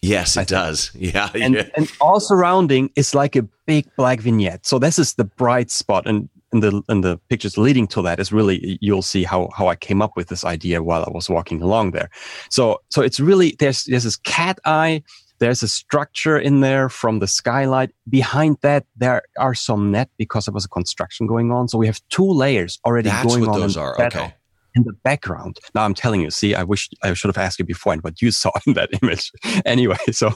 [0.00, 0.92] Yes, it does.
[0.98, 1.68] Yeah, and, yeah.
[1.74, 4.66] and all surrounding is like a big black vignette.
[4.66, 8.18] So this is the bright spot, and in the in the pictures leading to that
[8.18, 11.28] is really you'll see how how I came up with this idea while I was
[11.28, 12.10] walking along there.
[12.50, 15.02] So so it's really there's there's this cat eye.
[15.40, 17.90] There's a structure in there from the skylight.
[18.08, 21.68] Behind that, there are some net because there was a construction going on.
[21.68, 23.60] So we have two layers already That's going what on.
[23.60, 23.94] those are.
[24.02, 24.34] Okay.
[24.74, 25.58] In the background.
[25.74, 28.22] Now I'm telling you, see, I wish I should have asked you before and what
[28.22, 29.32] you saw in that image.
[29.64, 30.32] anyway, so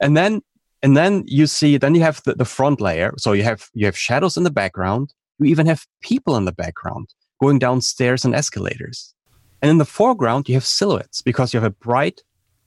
[0.00, 0.42] and then
[0.82, 3.14] and then you see then you have the, the front layer.
[3.18, 5.14] So you have you have shadows in the background.
[5.38, 7.08] You even have people in the background
[7.40, 9.14] going downstairs and escalators.
[9.62, 12.22] And in the foreground, you have silhouettes because you have a bright,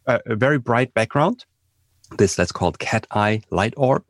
[0.07, 1.45] uh, a very bright background.
[2.17, 4.03] This that's called cat eye light orb,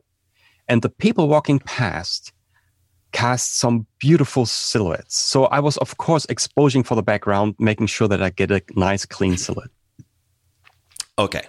[0.68, 2.32] and the people walking past
[3.12, 5.16] cast some beautiful silhouettes.
[5.16, 8.62] So I was, of course, exposing for the background, making sure that I get a
[8.74, 9.70] nice, clean silhouette.
[11.18, 11.42] Okay.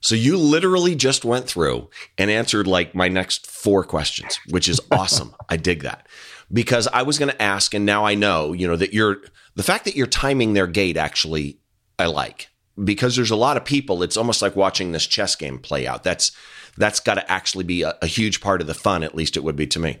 [0.00, 4.80] So you literally just went through and answered like my next four questions, which is
[4.90, 5.34] awesome.
[5.48, 6.06] I dig that.
[6.52, 9.18] Because I was going to ask and now I know, you know, that you're
[9.54, 11.58] the fact that you're timing their gait actually
[11.98, 12.48] I like.
[12.82, 16.02] Because there's a lot of people, it's almost like watching this chess game play out.
[16.02, 16.32] That's
[16.76, 19.44] that's got to actually be a, a huge part of the fun, at least it
[19.44, 19.98] would be to me.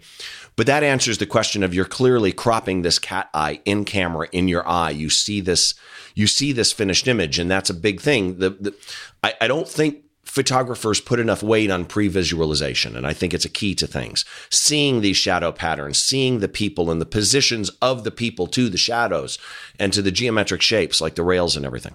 [0.56, 4.48] But that answers the question of you're clearly cropping this cat eye in camera in
[4.48, 4.90] your eye.
[4.90, 5.74] You see this,
[6.14, 8.38] you see this finished image, and that's a big thing.
[8.38, 8.74] The, the
[9.22, 13.50] I, I don't think photographers put enough weight on pre-visualization, and I think it's a
[13.50, 14.24] key to things.
[14.48, 18.78] Seeing these shadow patterns, seeing the people and the positions of the people to the
[18.78, 19.38] shadows
[19.78, 21.94] and to the geometric shapes like the rails and everything.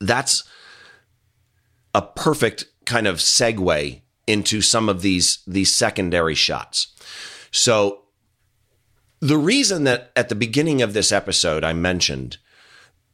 [0.00, 0.44] That's
[1.94, 6.94] a perfect kind of segue into some of these these secondary shots.
[7.50, 8.02] So
[9.20, 12.38] the reason that at the beginning of this episode I mentioned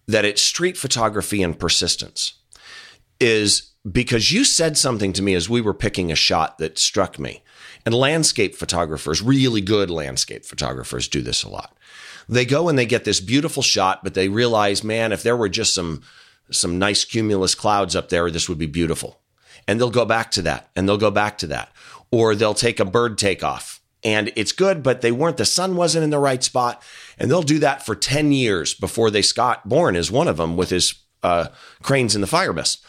[0.06, 2.34] that it's street photography and persistence
[3.20, 7.18] is because you said something to me as we were picking a shot that struck
[7.18, 7.42] me.
[7.84, 11.76] And landscape photographers, really good landscape photographers do this a lot.
[12.28, 15.48] They go and they get this beautiful shot, but they realize, man, if there were
[15.48, 16.02] just some
[16.50, 19.20] some nice cumulus clouds up there, this would be beautiful.
[19.68, 21.72] And they'll go back to that and they'll go back to that.
[22.10, 26.04] Or they'll take a bird takeoff and it's good, but they weren't, the sun wasn't
[26.04, 26.82] in the right spot.
[27.18, 30.56] And they'll do that for 10 years before they, Scott Bourne is one of them
[30.56, 31.48] with his uh,
[31.82, 32.84] cranes in the fire mist.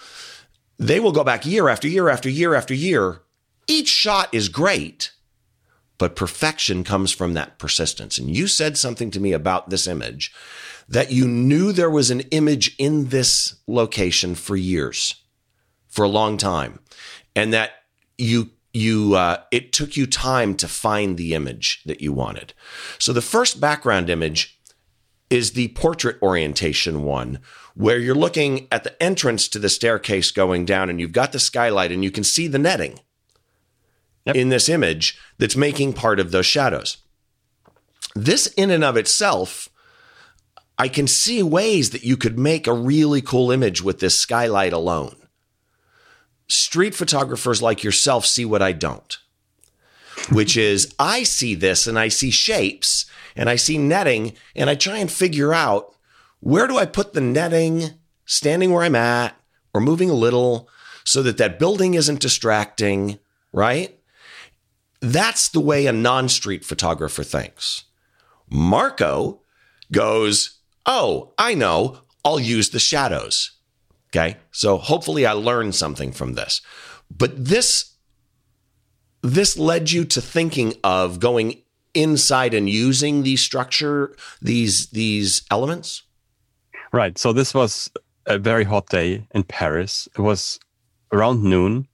[0.80, 3.22] They will go back year after year after year after year.
[3.68, 5.12] Each shot is great,
[5.98, 8.18] but perfection comes from that persistence.
[8.18, 10.34] And you said something to me about this image
[10.90, 15.16] that you knew there was an image in this location for years,
[15.94, 16.80] for a long time,
[17.36, 17.72] and that
[18.18, 22.54] you you uh, it took you time to find the image that you wanted.
[22.98, 24.60] So the first background image
[25.30, 27.40] is the portrait orientation one,
[27.76, 31.40] where you're looking at the entrance to the staircase going down, and you've got the
[31.40, 33.00] skylight, and you can see the netting
[34.26, 34.36] Yep.
[34.38, 36.98] in this image that's making part of those shadows.
[38.16, 39.68] This, in and of itself,
[40.78, 44.72] I can see ways that you could make a really cool image with this skylight
[44.72, 45.18] alone.
[46.48, 49.18] Street photographers like yourself see what I don't,
[50.32, 54.76] which is I see this and I see shapes and I see netting and I
[54.76, 55.96] try and figure out
[56.40, 57.92] where do I put the netting
[58.26, 59.36] standing where I'm at
[59.74, 60.70] or moving a little
[61.04, 63.20] so that that building isn't distracting,
[63.52, 64.00] right?
[65.02, 67.86] That's the way a non street photographer thinks.
[68.50, 69.42] Marco
[69.92, 72.00] goes, Oh, I know.
[72.26, 73.52] I'll use the shadows.
[74.14, 74.38] Okay.
[74.52, 76.62] So hopefully I learned something from this.
[77.16, 77.94] But this
[79.24, 86.04] this led you to thinking of going inside and using these structure, these these elements?
[86.92, 87.18] Right.
[87.18, 87.90] So this was
[88.28, 90.08] a very hot day in Paris.
[90.18, 90.60] It was
[91.12, 91.88] around noon.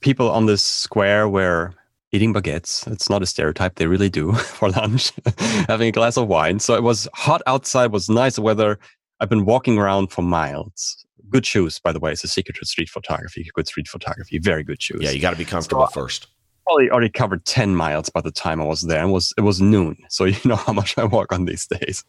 [0.00, 1.74] People on this square were
[2.12, 2.86] eating baguettes.
[2.92, 3.74] It's not a stereotype.
[3.74, 5.12] They really do for lunch,
[5.68, 6.60] having a glass of wine.
[6.60, 8.78] So it was hot outside, was nice weather.
[9.20, 11.04] I've been walking around for miles.
[11.34, 12.12] Good shoes, by the way.
[12.12, 13.44] It's a secret to street photography.
[13.52, 14.38] Good street photography.
[14.38, 15.00] Very good shoes.
[15.02, 16.28] Yeah, you got to be comfortable So- first.
[16.64, 19.00] probably already covered 10 miles by the time I was there.
[19.00, 19.96] And it was it was noon.
[20.10, 22.04] So you know how much I walk on these days.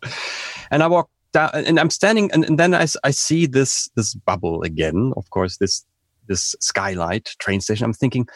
[0.69, 4.61] And I walk down and I'm standing and, and then I see this this bubble
[4.61, 5.83] again, of course, this
[6.27, 7.85] this skylight train station.
[7.85, 8.27] I'm thinking,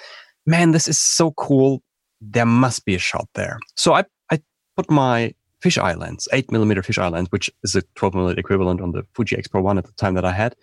[0.48, 1.84] man, this is so cool.
[2.20, 3.60] There must be a shot there.
[3.76, 4.40] So I, I
[4.76, 8.92] put my fisheye lens, eight millimeter fisheye lens, which is a 12 millimeter equivalent on
[8.92, 10.56] the Fuji X-Pro one at the time that I had.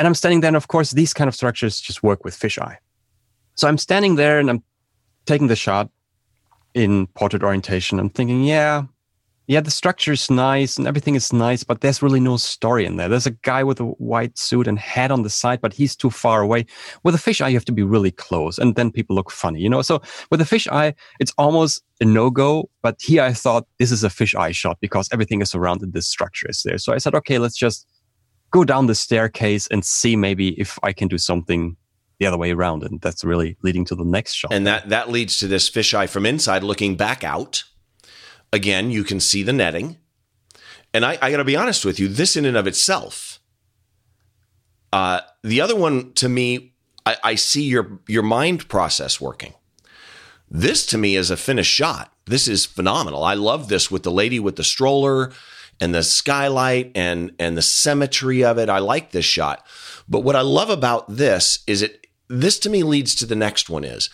[0.00, 2.78] And I'm standing there, and of course, these kind of structures just work with fisheye.
[3.54, 4.62] So I'm standing there and I'm
[5.26, 5.90] taking the shot
[6.72, 8.00] in portrait orientation.
[8.00, 8.84] I'm thinking, yeah,
[9.46, 12.96] yeah, the structure is nice and everything is nice, but there's really no story in
[12.96, 13.10] there.
[13.10, 16.08] There's a guy with a white suit and hat on the side, but he's too
[16.08, 16.64] far away.
[17.02, 19.60] With a fish eye, you have to be really close, and then people look funny,
[19.60, 19.82] you know.
[19.82, 22.70] So with a fish eye, it's almost a no go.
[22.80, 25.92] But here, I thought this is a fish eye shot because everything is surrounded.
[25.92, 26.78] This structure is there.
[26.78, 27.86] So I said, okay, let's just
[28.50, 31.76] go down the staircase and see maybe if I can do something
[32.18, 32.82] the other way around.
[32.82, 34.52] And that's really leading to the next shot.
[34.52, 37.64] And that, that leads to this fisheye from inside looking back out.
[38.52, 39.96] Again, you can see the netting.
[40.92, 43.40] And I, I got to be honest with you, this in and of itself,
[44.92, 46.74] uh, the other one to me,
[47.06, 49.54] I, I see your your mind process working.
[50.50, 52.12] This to me is a finished shot.
[52.26, 53.22] This is phenomenal.
[53.22, 55.32] I love this with the lady with the stroller
[55.80, 58.68] and the skylight and and the symmetry of it.
[58.68, 59.64] I like this shot.
[60.08, 63.70] But what I love about this is it this to me leads to the next
[63.70, 64.10] one is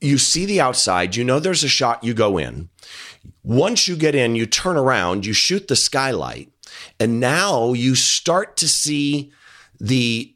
[0.00, 2.68] you see the outside, you know there's a shot, you go in.
[3.42, 6.52] Once you get in, you turn around, you shoot the skylight,
[7.00, 9.32] and now you start to see
[9.80, 10.34] the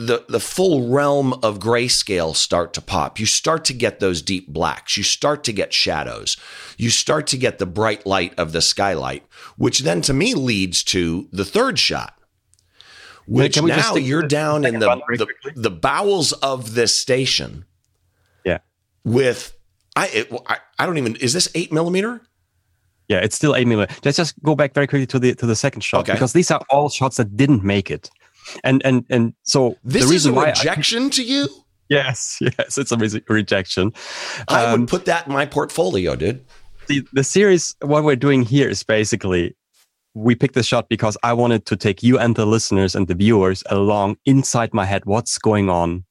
[0.00, 3.20] the the full realm of grayscale start to pop.
[3.20, 4.96] You start to get those deep blacks.
[4.96, 6.38] You start to get shadows.
[6.78, 9.26] You start to get the bright light of the skylight,
[9.58, 12.18] which then to me leads to the third shot.
[13.26, 17.66] Which now you're down in the, the, the bowels of this station.
[18.44, 18.58] Yeah.
[19.04, 19.54] With
[19.94, 22.22] I, it, I I don't even is this eight millimeter?
[23.08, 23.94] Yeah, it's still eight millimeter.
[24.02, 26.14] Let's just go back very quickly to the to the second shot okay.
[26.14, 28.10] because these are all shots that didn't make it
[28.64, 31.48] and and and so this the reason is a rejection I, to you.
[31.88, 33.92] Yes, yes, it's a re- rejection.
[34.48, 36.44] I um, would put that in my portfolio, dude.
[36.86, 39.56] The the series, what we're doing here is basically
[40.14, 43.14] we picked the shot because I wanted to take you and the listeners and the
[43.14, 45.04] viewers along inside my head.
[45.04, 46.04] What's going on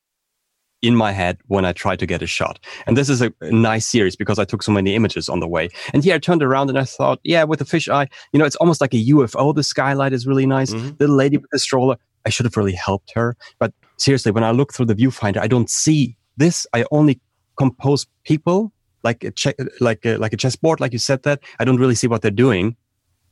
[0.81, 2.59] in my head when I try to get a shot.
[2.87, 5.47] And this is a, a nice series because I took so many images on the
[5.47, 5.69] way.
[5.93, 8.45] And here I turned around and I thought, yeah, with the fish eye, you know,
[8.45, 9.53] it's almost like a UFO.
[9.53, 10.71] The skylight is really nice.
[10.71, 10.95] Mm-hmm.
[10.97, 11.97] The lady with the stroller.
[12.25, 13.35] I should have really helped her.
[13.59, 16.65] But seriously, when I look through the viewfinder, I don't see this.
[16.73, 17.19] I only
[17.57, 18.71] compose people
[19.03, 21.39] like a che- like a, like a chessboard, like you said that.
[21.59, 22.75] I don't really see what they're doing.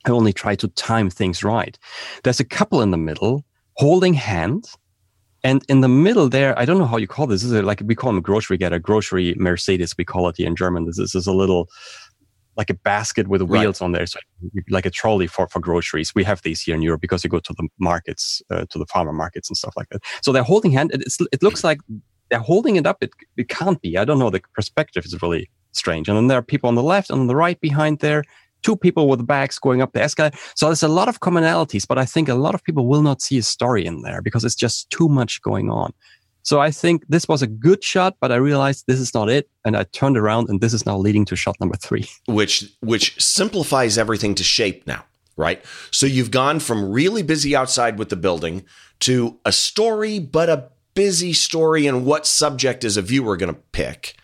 [0.05, 1.77] I only try to time things right.
[2.23, 3.43] There's a couple in the middle
[3.75, 4.75] holding hands.
[5.43, 7.41] And in the middle there, I don't know how you call this.
[7.41, 9.95] This is like we call them grocery getter, grocery Mercedes.
[9.97, 10.85] We call it here in German.
[10.85, 11.69] This, this is a little
[12.57, 13.85] like a basket with wheels right.
[13.85, 14.19] on there, so
[14.69, 16.13] like a trolley for for groceries.
[16.15, 18.85] We have these here in Europe because you go to the markets, uh, to the
[18.87, 20.01] farmer markets and stuff like that.
[20.21, 20.91] So they're holding hand.
[20.93, 21.79] It's, it looks like
[22.29, 22.97] they're holding it up.
[23.01, 23.97] It it can't be.
[23.97, 24.29] I don't know.
[24.29, 26.09] The perspective is really strange.
[26.09, 28.23] And then there are people on the left and on the right behind there.
[28.63, 30.35] Two people with bags going up the escalator.
[30.55, 33.21] So there's a lot of commonalities, but I think a lot of people will not
[33.21, 35.93] see a story in there because it's just too much going on.
[36.47, 39.49] So I think this was a good shot, but I realized this is not it.
[39.65, 42.07] And I turned around and this is now leading to shot number three.
[42.25, 45.03] Which which simplifies everything to shape now,
[45.35, 45.61] right?
[45.91, 48.63] So you've gone from really busy outside with the building
[49.01, 53.61] to a story, but a busy story and what subject is a viewer going to
[53.73, 54.15] pick.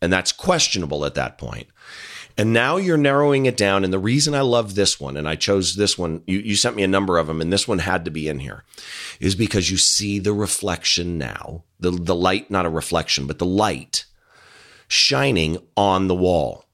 [0.00, 1.66] And that's questionable at that point.
[2.36, 3.84] And now you're narrowing it down.
[3.84, 6.76] And the reason I love this one, and I chose this one, you, you sent
[6.76, 8.64] me a number of them, and this one had to be in here,
[9.20, 13.46] is because you see the reflection now, the, the light, not a reflection, but the
[13.46, 14.06] light
[14.88, 16.64] shining on the wall.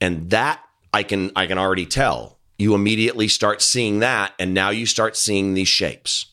[0.00, 0.62] And that
[0.92, 2.38] I can I can already tell.
[2.58, 6.29] You immediately start seeing that, and now you start seeing these shapes.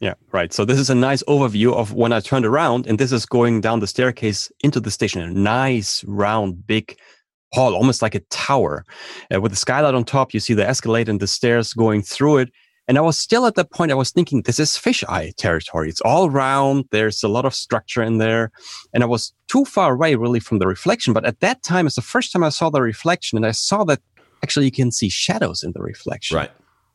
[0.00, 0.50] Yeah, right.
[0.50, 3.60] So this is a nice overview of when I turned around, and this is going
[3.60, 5.20] down the staircase into the station.
[5.20, 6.96] A nice, round, big
[7.52, 8.86] hall, almost like a tower,
[9.32, 10.32] uh, with the skylight on top.
[10.32, 12.50] You see the escalator and the stairs going through it.
[12.88, 13.92] And I was still at that point.
[13.92, 15.90] I was thinking, this is fisheye territory.
[15.90, 16.86] It's all round.
[16.90, 18.50] There's a lot of structure in there,
[18.94, 21.12] and I was too far away, really, from the reflection.
[21.12, 23.84] But at that time, it's the first time I saw the reflection, and I saw
[23.84, 24.00] that
[24.42, 26.38] actually you can see shadows in the reflection.
[26.38, 26.50] Right.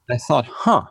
[0.10, 0.86] I thought, huh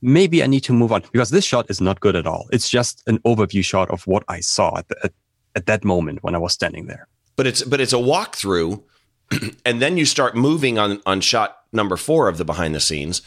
[0.00, 2.48] maybe I need to move on because this shot is not good at all.
[2.52, 5.12] It's just an overview shot of what I saw at, the, at,
[5.54, 7.08] at that moment when I was standing there.
[7.36, 8.82] But it's but it's a walkthrough,
[9.64, 13.22] and then you start moving on on shot number four of the behind the scenes.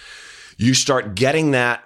[0.57, 1.83] You start getting that.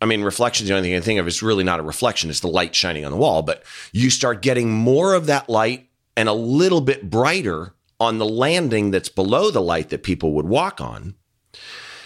[0.00, 1.26] I mean, reflection is the only thing I think of.
[1.26, 3.42] It's really not a reflection; it's the light shining on the wall.
[3.42, 8.26] But you start getting more of that light and a little bit brighter on the
[8.26, 11.14] landing that's below the light that people would walk on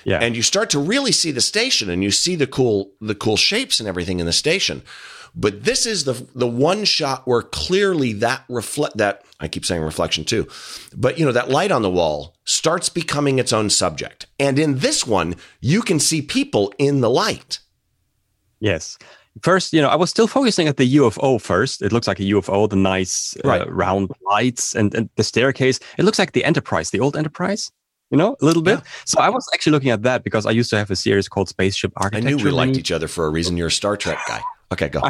[0.04, 0.18] yeah.
[0.18, 3.36] And you start to really see the station and you see the cool the cool
[3.36, 4.82] shapes and everything in the station.
[5.34, 9.82] But this is the the one shot where clearly that reflect that I keep saying
[9.82, 10.46] reflection too.
[10.94, 14.26] But you know that light on the wall starts becoming its own subject.
[14.38, 17.60] And in this one, you can see people in the light.
[18.60, 18.96] Yes.
[19.42, 21.82] first, you know, I was still focusing at the UFO first.
[21.82, 23.72] It looks like a UFO, the nice uh, right.
[23.72, 25.80] round lights and, and, the staircase.
[25.98, 27.72] It looks like the Enterprise, the old Enterprise,
[28.12, 28.78] you know, a little bit.
[28.78, 28.90] Yeah.
[29.06, 31.48] So I was actually looking at that because I used to have a series called
[31.48, 32.28] Spaceship Architecture.
[32.28, 33.56] I knew we liked each other for a reason.
[33.56, 34.42] You're a Star Trek guy.
[34.70, 35.00] Okay, go.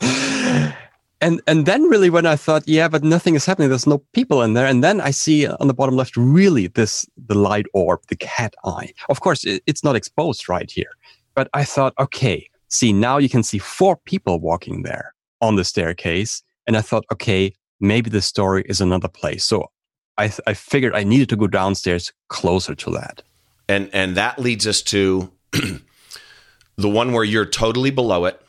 [1.20, 3.68] and and then really when I thought, yeah, but nothing is happening.
[3.68, 4.66] There's no people in there.
[4.66, 8.54] And then I see on the bottom left, really this the light orb, the cat
[8.64, 8.92] eye.
[9.08, 10.92] Of course, it, it's not exposed right here,
[11.34, 15.64] but I thought, okay, see now you can see four people walking there on the
[15.64, 19.44] staircase, and I thought, okay, maybe the story is another place.
[19.44, 19.70] So
[20.18, 23.22] I I figured I needed to go downstairs closer to that.
[23.68, 28.40] And and that leads us to the one where you're totally below it,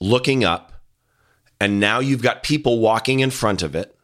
[0.00, 0.72] looking up
[1.62, 3.96] and now you've got people walking in front of it.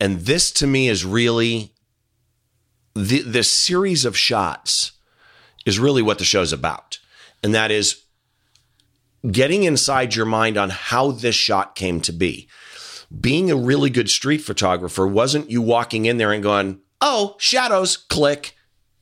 [0.00, 1.72] And this to me is really
[2.96, 4.90] the, this series of shots
[5.64, 6.98] is really what the show's about.
[7.40, 8.02] And that is
[9.30, 12.48] getting inside your mind on how this shot came to be.
[13.20, 17.96] Being a really good street photographer wasn't you walking in there and going, oh, shadows,
[17.96, 18.56] click,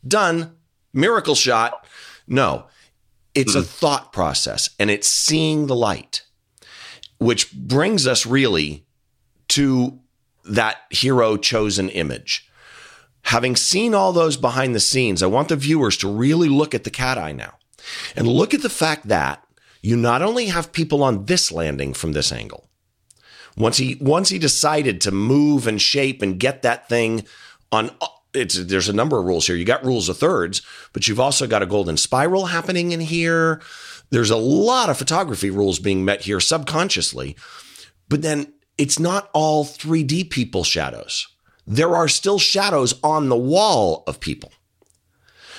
[0.06, 0.56] done,
[0.92, 1.86] miracle shot.
[2.26, 2.66] No,
[3.34, 3.60] it's mm-hmm.
[3.60, 6.22] a thought process and it's seeing the light
[7.18, 8.84] which brings us really
[9.48, 9.98] to
[10.44, 12.48] that hero chosen image.
[13.22, 16.84] Having seen all those behind the scenes, I want the viewers to really look at
[16.84, 17.54] the cat eye now
[18.14, 19.42] and look at the fact that
[19.80, 22.68] you not only have people on this landing from this angle.
[23.56, 27.24] Once he once he decided to move and shape and get that thing
[27.70, 27.90] on
[28.32, 29.56] it's there's a number of rules here.
[29.56, 33.62] You got rules of thirds, but you've also got a golden spiral happening in here.
[34.10, 37.36] There's a lot of photography rules being met here subconsciously,
[38.08, 41.28] but then it's not all 3D people shadows.
[41.66, 44.52] There are still shadows on the wall of people.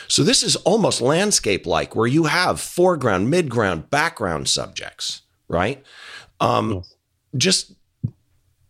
[0.08, 5.84] So this is almost landscape like where you have foreground, midground, background subjects, right?
[6.40, 6.96] Um, yes.
[7.36, 7.72] Just.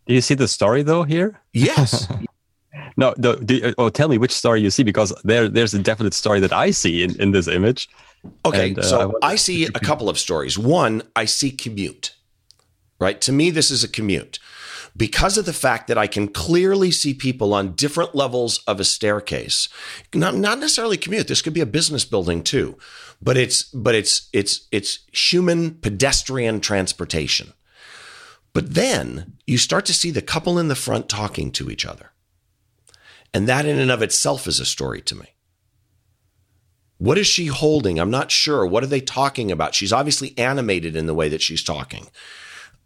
[0.06, 1.40] Do you see the story though here?
[1.52, 2.08] Yes.
[2.96, 6.14] no, no do, oh, tell me which story you see because there, there's a definite
[6.14, 7.88] story that I see in, in this image.
[8.44, 10.58] Okay, and, uh, so I, I see a couple of stories.
[10.58, 12.14] One, I see commute,
[12.98, 13.20] right?
[13.20, 14.38] To me, this is a commute
[14.96, 18.84] because of the fact that I can clearly see people on different levels of a
[18.84, 19.68] staircase.
[20.14, 21.28] Not, not necessarily commute.
[21.28, 22.78] This could be a business building too,
[23.20, 27.52] but it's but it's it's it's human pedestrian transportation.
[28.56, 32.12] But then you start to see the couple in the front talking to each other.
[33.34, 35.26] And that in and of itself is a story to me.
[36.96, 38.00] What is she holding?
[38.00, 38.64] I'm not sure.
[38.64, 39.74] What are they talking about?
[39.74, 42.06] She's obviously animated in the way that she's talking.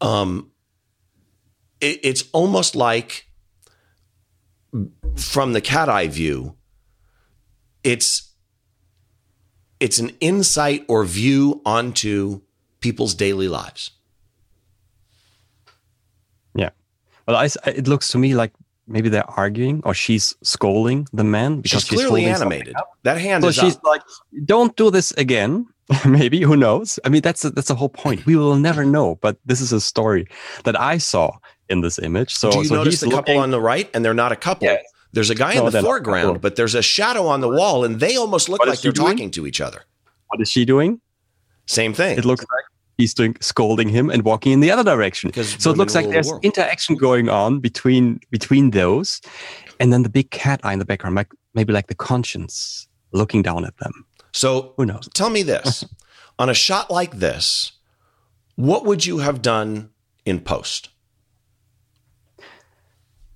[0.01, 0.51] Um,
[1.81, 3.31] it, it's almost like
[5.15, 6.57] from the cat eye view,
[7.85, 8.33] it's
[9.79, 12.41] it's an insight or view onto
[12.81, 13.93] people's daily lives.
[16.55, 16.71] Yeah.
[17.27, 18.53] Well, I, it looks to me like
[18.87, 22.75] maybe they're arguing or she's scolding the man because she's, she's clearly animated.
[23.05, 23.85] That hand so is she's up.
[23.85, 24.03] like,
[24.45, 25.67] "Don't do this again."
[26.07, 27.01] maybe who knows?
[27.05, 28.25] I mean, that's a, that's the whole point.
[28.25, 29.17] We will never know.
[29.17, 30.29] But this is a story
[30.63, 32.35] that I saw in this image.
[32.37, 34.37] So do you so notice the looking, couple on the right, and they're not a
[34.37, 34.69] couple.
[35.13, 37.99] There's a guy no, in the foreground, but there's a shadow on the wall, and
[37.99, 39.09] they almost look what like they're doing?
[39.09, 39.83] talking to each other.
[40.29, 41.01] What is she doing?
[41.67, 42.19] Same thing.
[42.19, 42.60] It looks like
[43.01, 45.33] he's doing scolding him and walking in the other direction.
[45.33, 49.21] So it looks like there's the interaction going on between between those,
[49.81, 53.43] and then the big cat eye in the background, like maybe like the conscience looking
[53.43, 54.07] down at them.
[54.33, 55.09] So who knows?
[55.15, 55.85] Tell me this:
[56.39, 57.73] on a shot like this,
[58.57, 59.91] what would you have done
[60.25, 60.91] in post?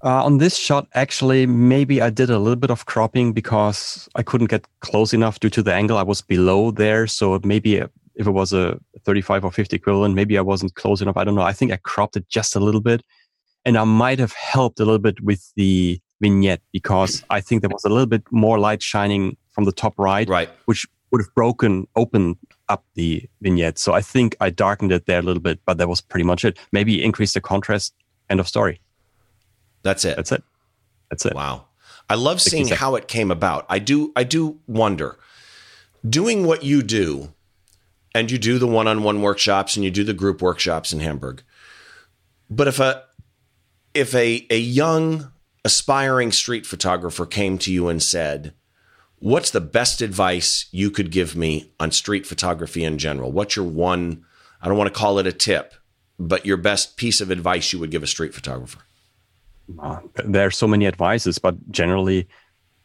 [0.04, 4.22] Uh, on this shot, actually, maybe I did a little bit of cropping because I
[4.22, 5.96] couldn't get close enough due to the angle.
[5.96, 7.82] I was below there, so maybe
[8.14, 11.16] if it was a 35 or 50 equivalent, maybe I wasn't close enough.
[11.16, 11.42] I don't know.
[11.42, 13.02] I think I cropped it just a little bit.
[13.64, 17.70] And I might have helped a little bit with the vignette because I think there
[17.70, 20.50] was a little bit more light shining from the top right, right.
[20.66, 22.36] which would have broken open
[22.68, 23.78] up the vignette.
[23.78, 26.44] So I think I darkened it there a little bit, but that was pretty much
[26.44, 26.58] it.
[26.72, 27.94] Maybe increase the contrast.
[28.28, 28.80] End of story.
[29.82, 30.16] That's it.
[30.16, 30.42] That's it.
[31.10, 31.34] That's it.
[31.34, 31.66] Wow.
[32.08, 33.64] I love seeing how it came about.
[33.68, 35.18] I do I do wonder
[36.08, 37.32] doing what you do
[38.14, 41.42] and you do the one-on-one workshops and you do the group workshops in Hamburg.
[42.48, 43.02] But if a
[43.92, 45.32] if a a young
[45.64, 48.54] aspiring street photographer came to you and said,
[49.18, 53.32] "What's the best advice you could give me on street photography in general?
[53.32, 54.24] What's your one
[54.62, 55.74] I don't want to call it a tip,
[56.18, 58.80] but your best piece of advice you would give a street photographer?"
[59.80, 62.28] Uh, there are so many advices, but generally,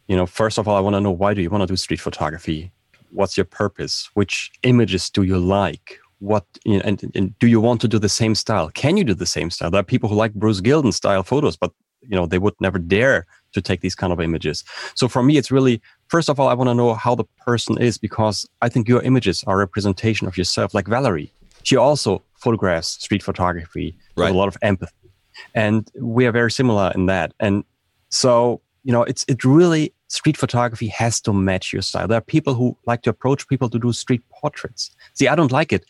[0.08, 1.76] you know, first of all, I want to know why do you want to do
[1.76, 2.72] street photography?
[3.12, 4.10] What's your purpose?
[4.14, 6.00] Which images do you like?
[6.20, 8.70] What you know, and, and do you want to do the same style?
[8.72, 9.72] Can you do the same style?
[9.72, 12.78] There are people who like Bruce Gilden style photos, but you know they would never
[12.78, 14.64] dare to take these kind of images.
[14.96, 17.82] So for me, it's really first of all, I want to know how the person
[17.82, 20.74] is because I think your images are a representation of yourself.
[20.74, 21.32] Like Valerie,
[21.64, 24.26] she also photographs street photography right.
[24.26, 25.12] with a lot of empathy,
[25.56, 27.34] and we are very similar in that.
[27.40, 27.64] And
[28.10, 32.08] so you know, it's it really street photography has to match your style.
[32.08, 34.92] There are people who like to approach people to do street portraits.
[35.14, 35.86] See, I don't like it.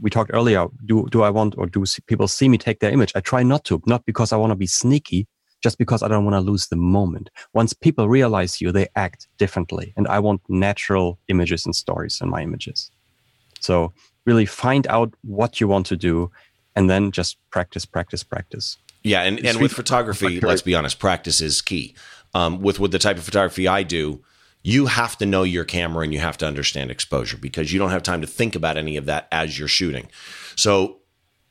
[0.00, 0.66] We talked earlier.
[0.86, 3.12] Do do I want or do people see me take their image?
[3.14, 5.26] I try not to, not because I want to be sneaky,
[5.62, 7.30] just because I don't want to lose the moment.
[7.54, 9.92] Once people realize you, they act differently.
[9.96, 12.90] And I want natural images and stories in my images.
[13.60, 13.92] So
[14.26, 16.30] really find out what you want to do
[16.74, 18.76] and then just practice, practice, practice.
[19.04, 19.22] Yeah.
[19.22, 21.94] And, and with photography, let's be honest, practice is key.
[22.34, 24.22] Um, with, with the type of photography I do,
[24.62, 27.90] you have to know your camera and you have to understand exposure because you don't
[27.90, 30.08] have time to think about any of that as you're shooting.
[30.56, 31.00] So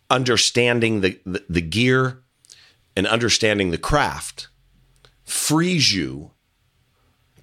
[0.09, 2.23] understanding the, the, the gear
[2.95, 4.47] and understanding the craft
[5.23, 6.31] frees you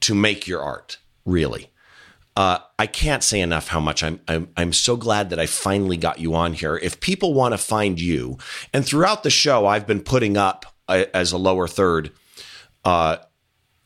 [0.01, 1.71] to make your art, really.
[2.37, 5.97] Uh, I can't say enough how much I'm, I'm, I'm so glad that I finally
[5.97, 6.77] got you on here.
[6.77, 8.39] If people want to find you,
[8.73, 12.13] and throughout the show, I've been putting up as a lower third
[12.85, 13.17] uh,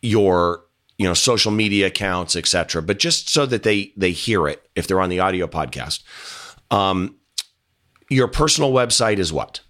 [0.02, 0.64] your
[0.98, 2.82] you know social media accounts, etc.
[2.82, 6.02] But just so that they they hear it if they're on the audio podcast.
[6.70, 7.16] Um,
[8.08, 9.60] your personal website is what?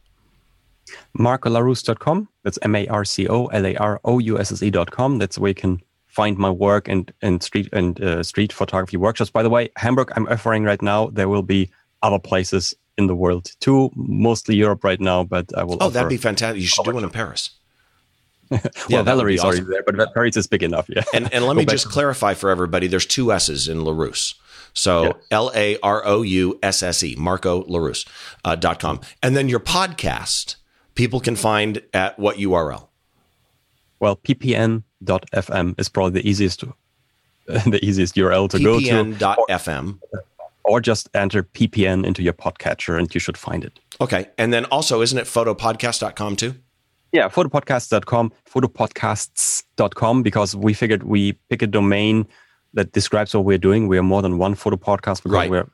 [1.18, 2.28] marcolarousse.com.
[2.42, 5.18] That's M A R C O L A R O U S S E.com.
[5.18, 9.30] That's where you can find my work and, and street and uh, street photography workshops.
[9.30, 11.08] By the way, Hamburg, I'm offering right now.
[11.08, 11.70] There will be
[12.02, 15.78] other places in the world too, mostly Europe right now, but I will.
[15.80, 16.60] Oh, that'd be fantastic.
[16.60, 17.50] You should do one in Paris.
[18.50, 19.64] well, yeah, Valerie's awesome.
[19.64, 20.86] already there, but Paris is big enough.
[20.88, 21.04] Yeah.
[21.14, 24.34] And, and let me just clarify for everybody there's two S's in Larousse.
[24.74, 28.06] So L A R O U S S E, Marco Larousse
[28.44, 29.00] uh, dot com.
[29.22, 30.56] And then your podcast
[30.94, 32.88] people can find at what URL?
[34.00, 36.64] Well, ppn.fm is probably the easiest
[37.46, 38.86] the easiest URL to go to.
[38.86, 39.98] ppn.fm.
[40.12, 40.24] Or,
[40.64, 43.78] or just enter ppn into your podcatcher and you should find it.
[44.00, 44.28] Okay.
[44.38, 46.54] And then also, isn't it photopodcast.com too?
[47.12, 52.26] Yeah, photopodcast.com, photopodcasts.com, because we figured we pick a domain
[52.74, 53.86] that describes what we're doing.
[53.86, 55.50] We are more than one photo podcast because right.
[55.50, 55.68] we're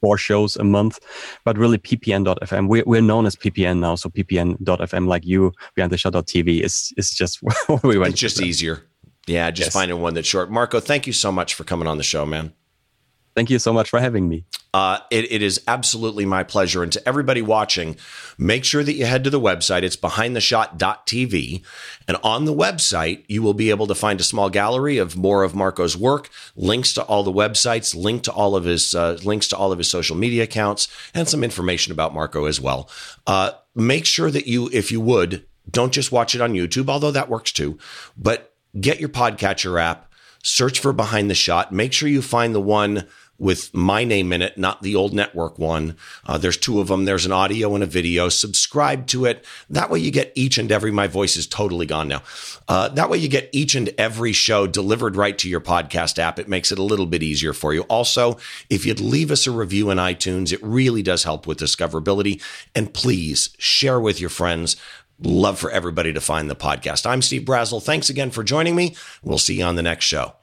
[0.00, 1.00] four shows a month,
[1.44, 2.68] but really ppn.fm.
[2.68, 3.96] We're, we're known as ppn now.
[3.96, 8.12] So ppn.fm, like you, behind the shot.tv is, is just where we went.
[8.12, 8.86] It's just easier.
[9.26, 9.72] Yeah, just yes.
[9.74, 10.50] finding one that's short.
[10.52, 12.52] Marco, thank you so much for coming on the show, man.
[13.36, 14.46] Thank you so much for having me.
[14.72, 16.82] Uh, it, it is absolutely my pleasure.
[16.82, 17.96] And to everybody watching,
[18.38, 19.82] make sure that you head to the website.
[19.82, 21.62] It's behindtheshot.tv.
[22.08, 25.42] And on the website, you will be able to find a small gallery of more
[25.42, 29.48] of Marco's work, links to all the websites, link to all of his uh, links
[29.48, 32.88] to all of his social media accounts, and some information about Marco as well.
[33.26, 37.10] Uh, make sure that you, if you would, don't just watch it on YouTube, although
[37.10, 37.78] that works too,
[38.16, 40.10] but get your podcatcher app,
[40.42, 41.72] search for Behind the Shot.
[41.72, 43.06] Make sure you find the one
[43.38, 45.96] with my name in it, not the old network one.
[46.24, 47.04] Uh, there's two of them.
[47.04, 48.28] There's an audio and a video.
[48.28, 49.44] Subscribe to it.
[49.68, 52.22] That way you get each and every, my voice is totally gone now.
[52.68, 56.38] Uh, that way you get each and every show delivered right to your podcast app.
[56.38, 57.82] It makes it a little bit easier for you.
[57.82, 58.38] Also,
[58.70, 62.42] if you'd leave us a review in iTunes, it really does help with discoverability.
[62.74, 64.76] And please share with your friends.
[65.18, 67.06] Love for everybody to find the podcast.
[67.06, 67.82] I'm Steve Brazill.
[67.82, 68.96] Thanks again for joining me.
[69.22, 70.34] We'll see you on the next show.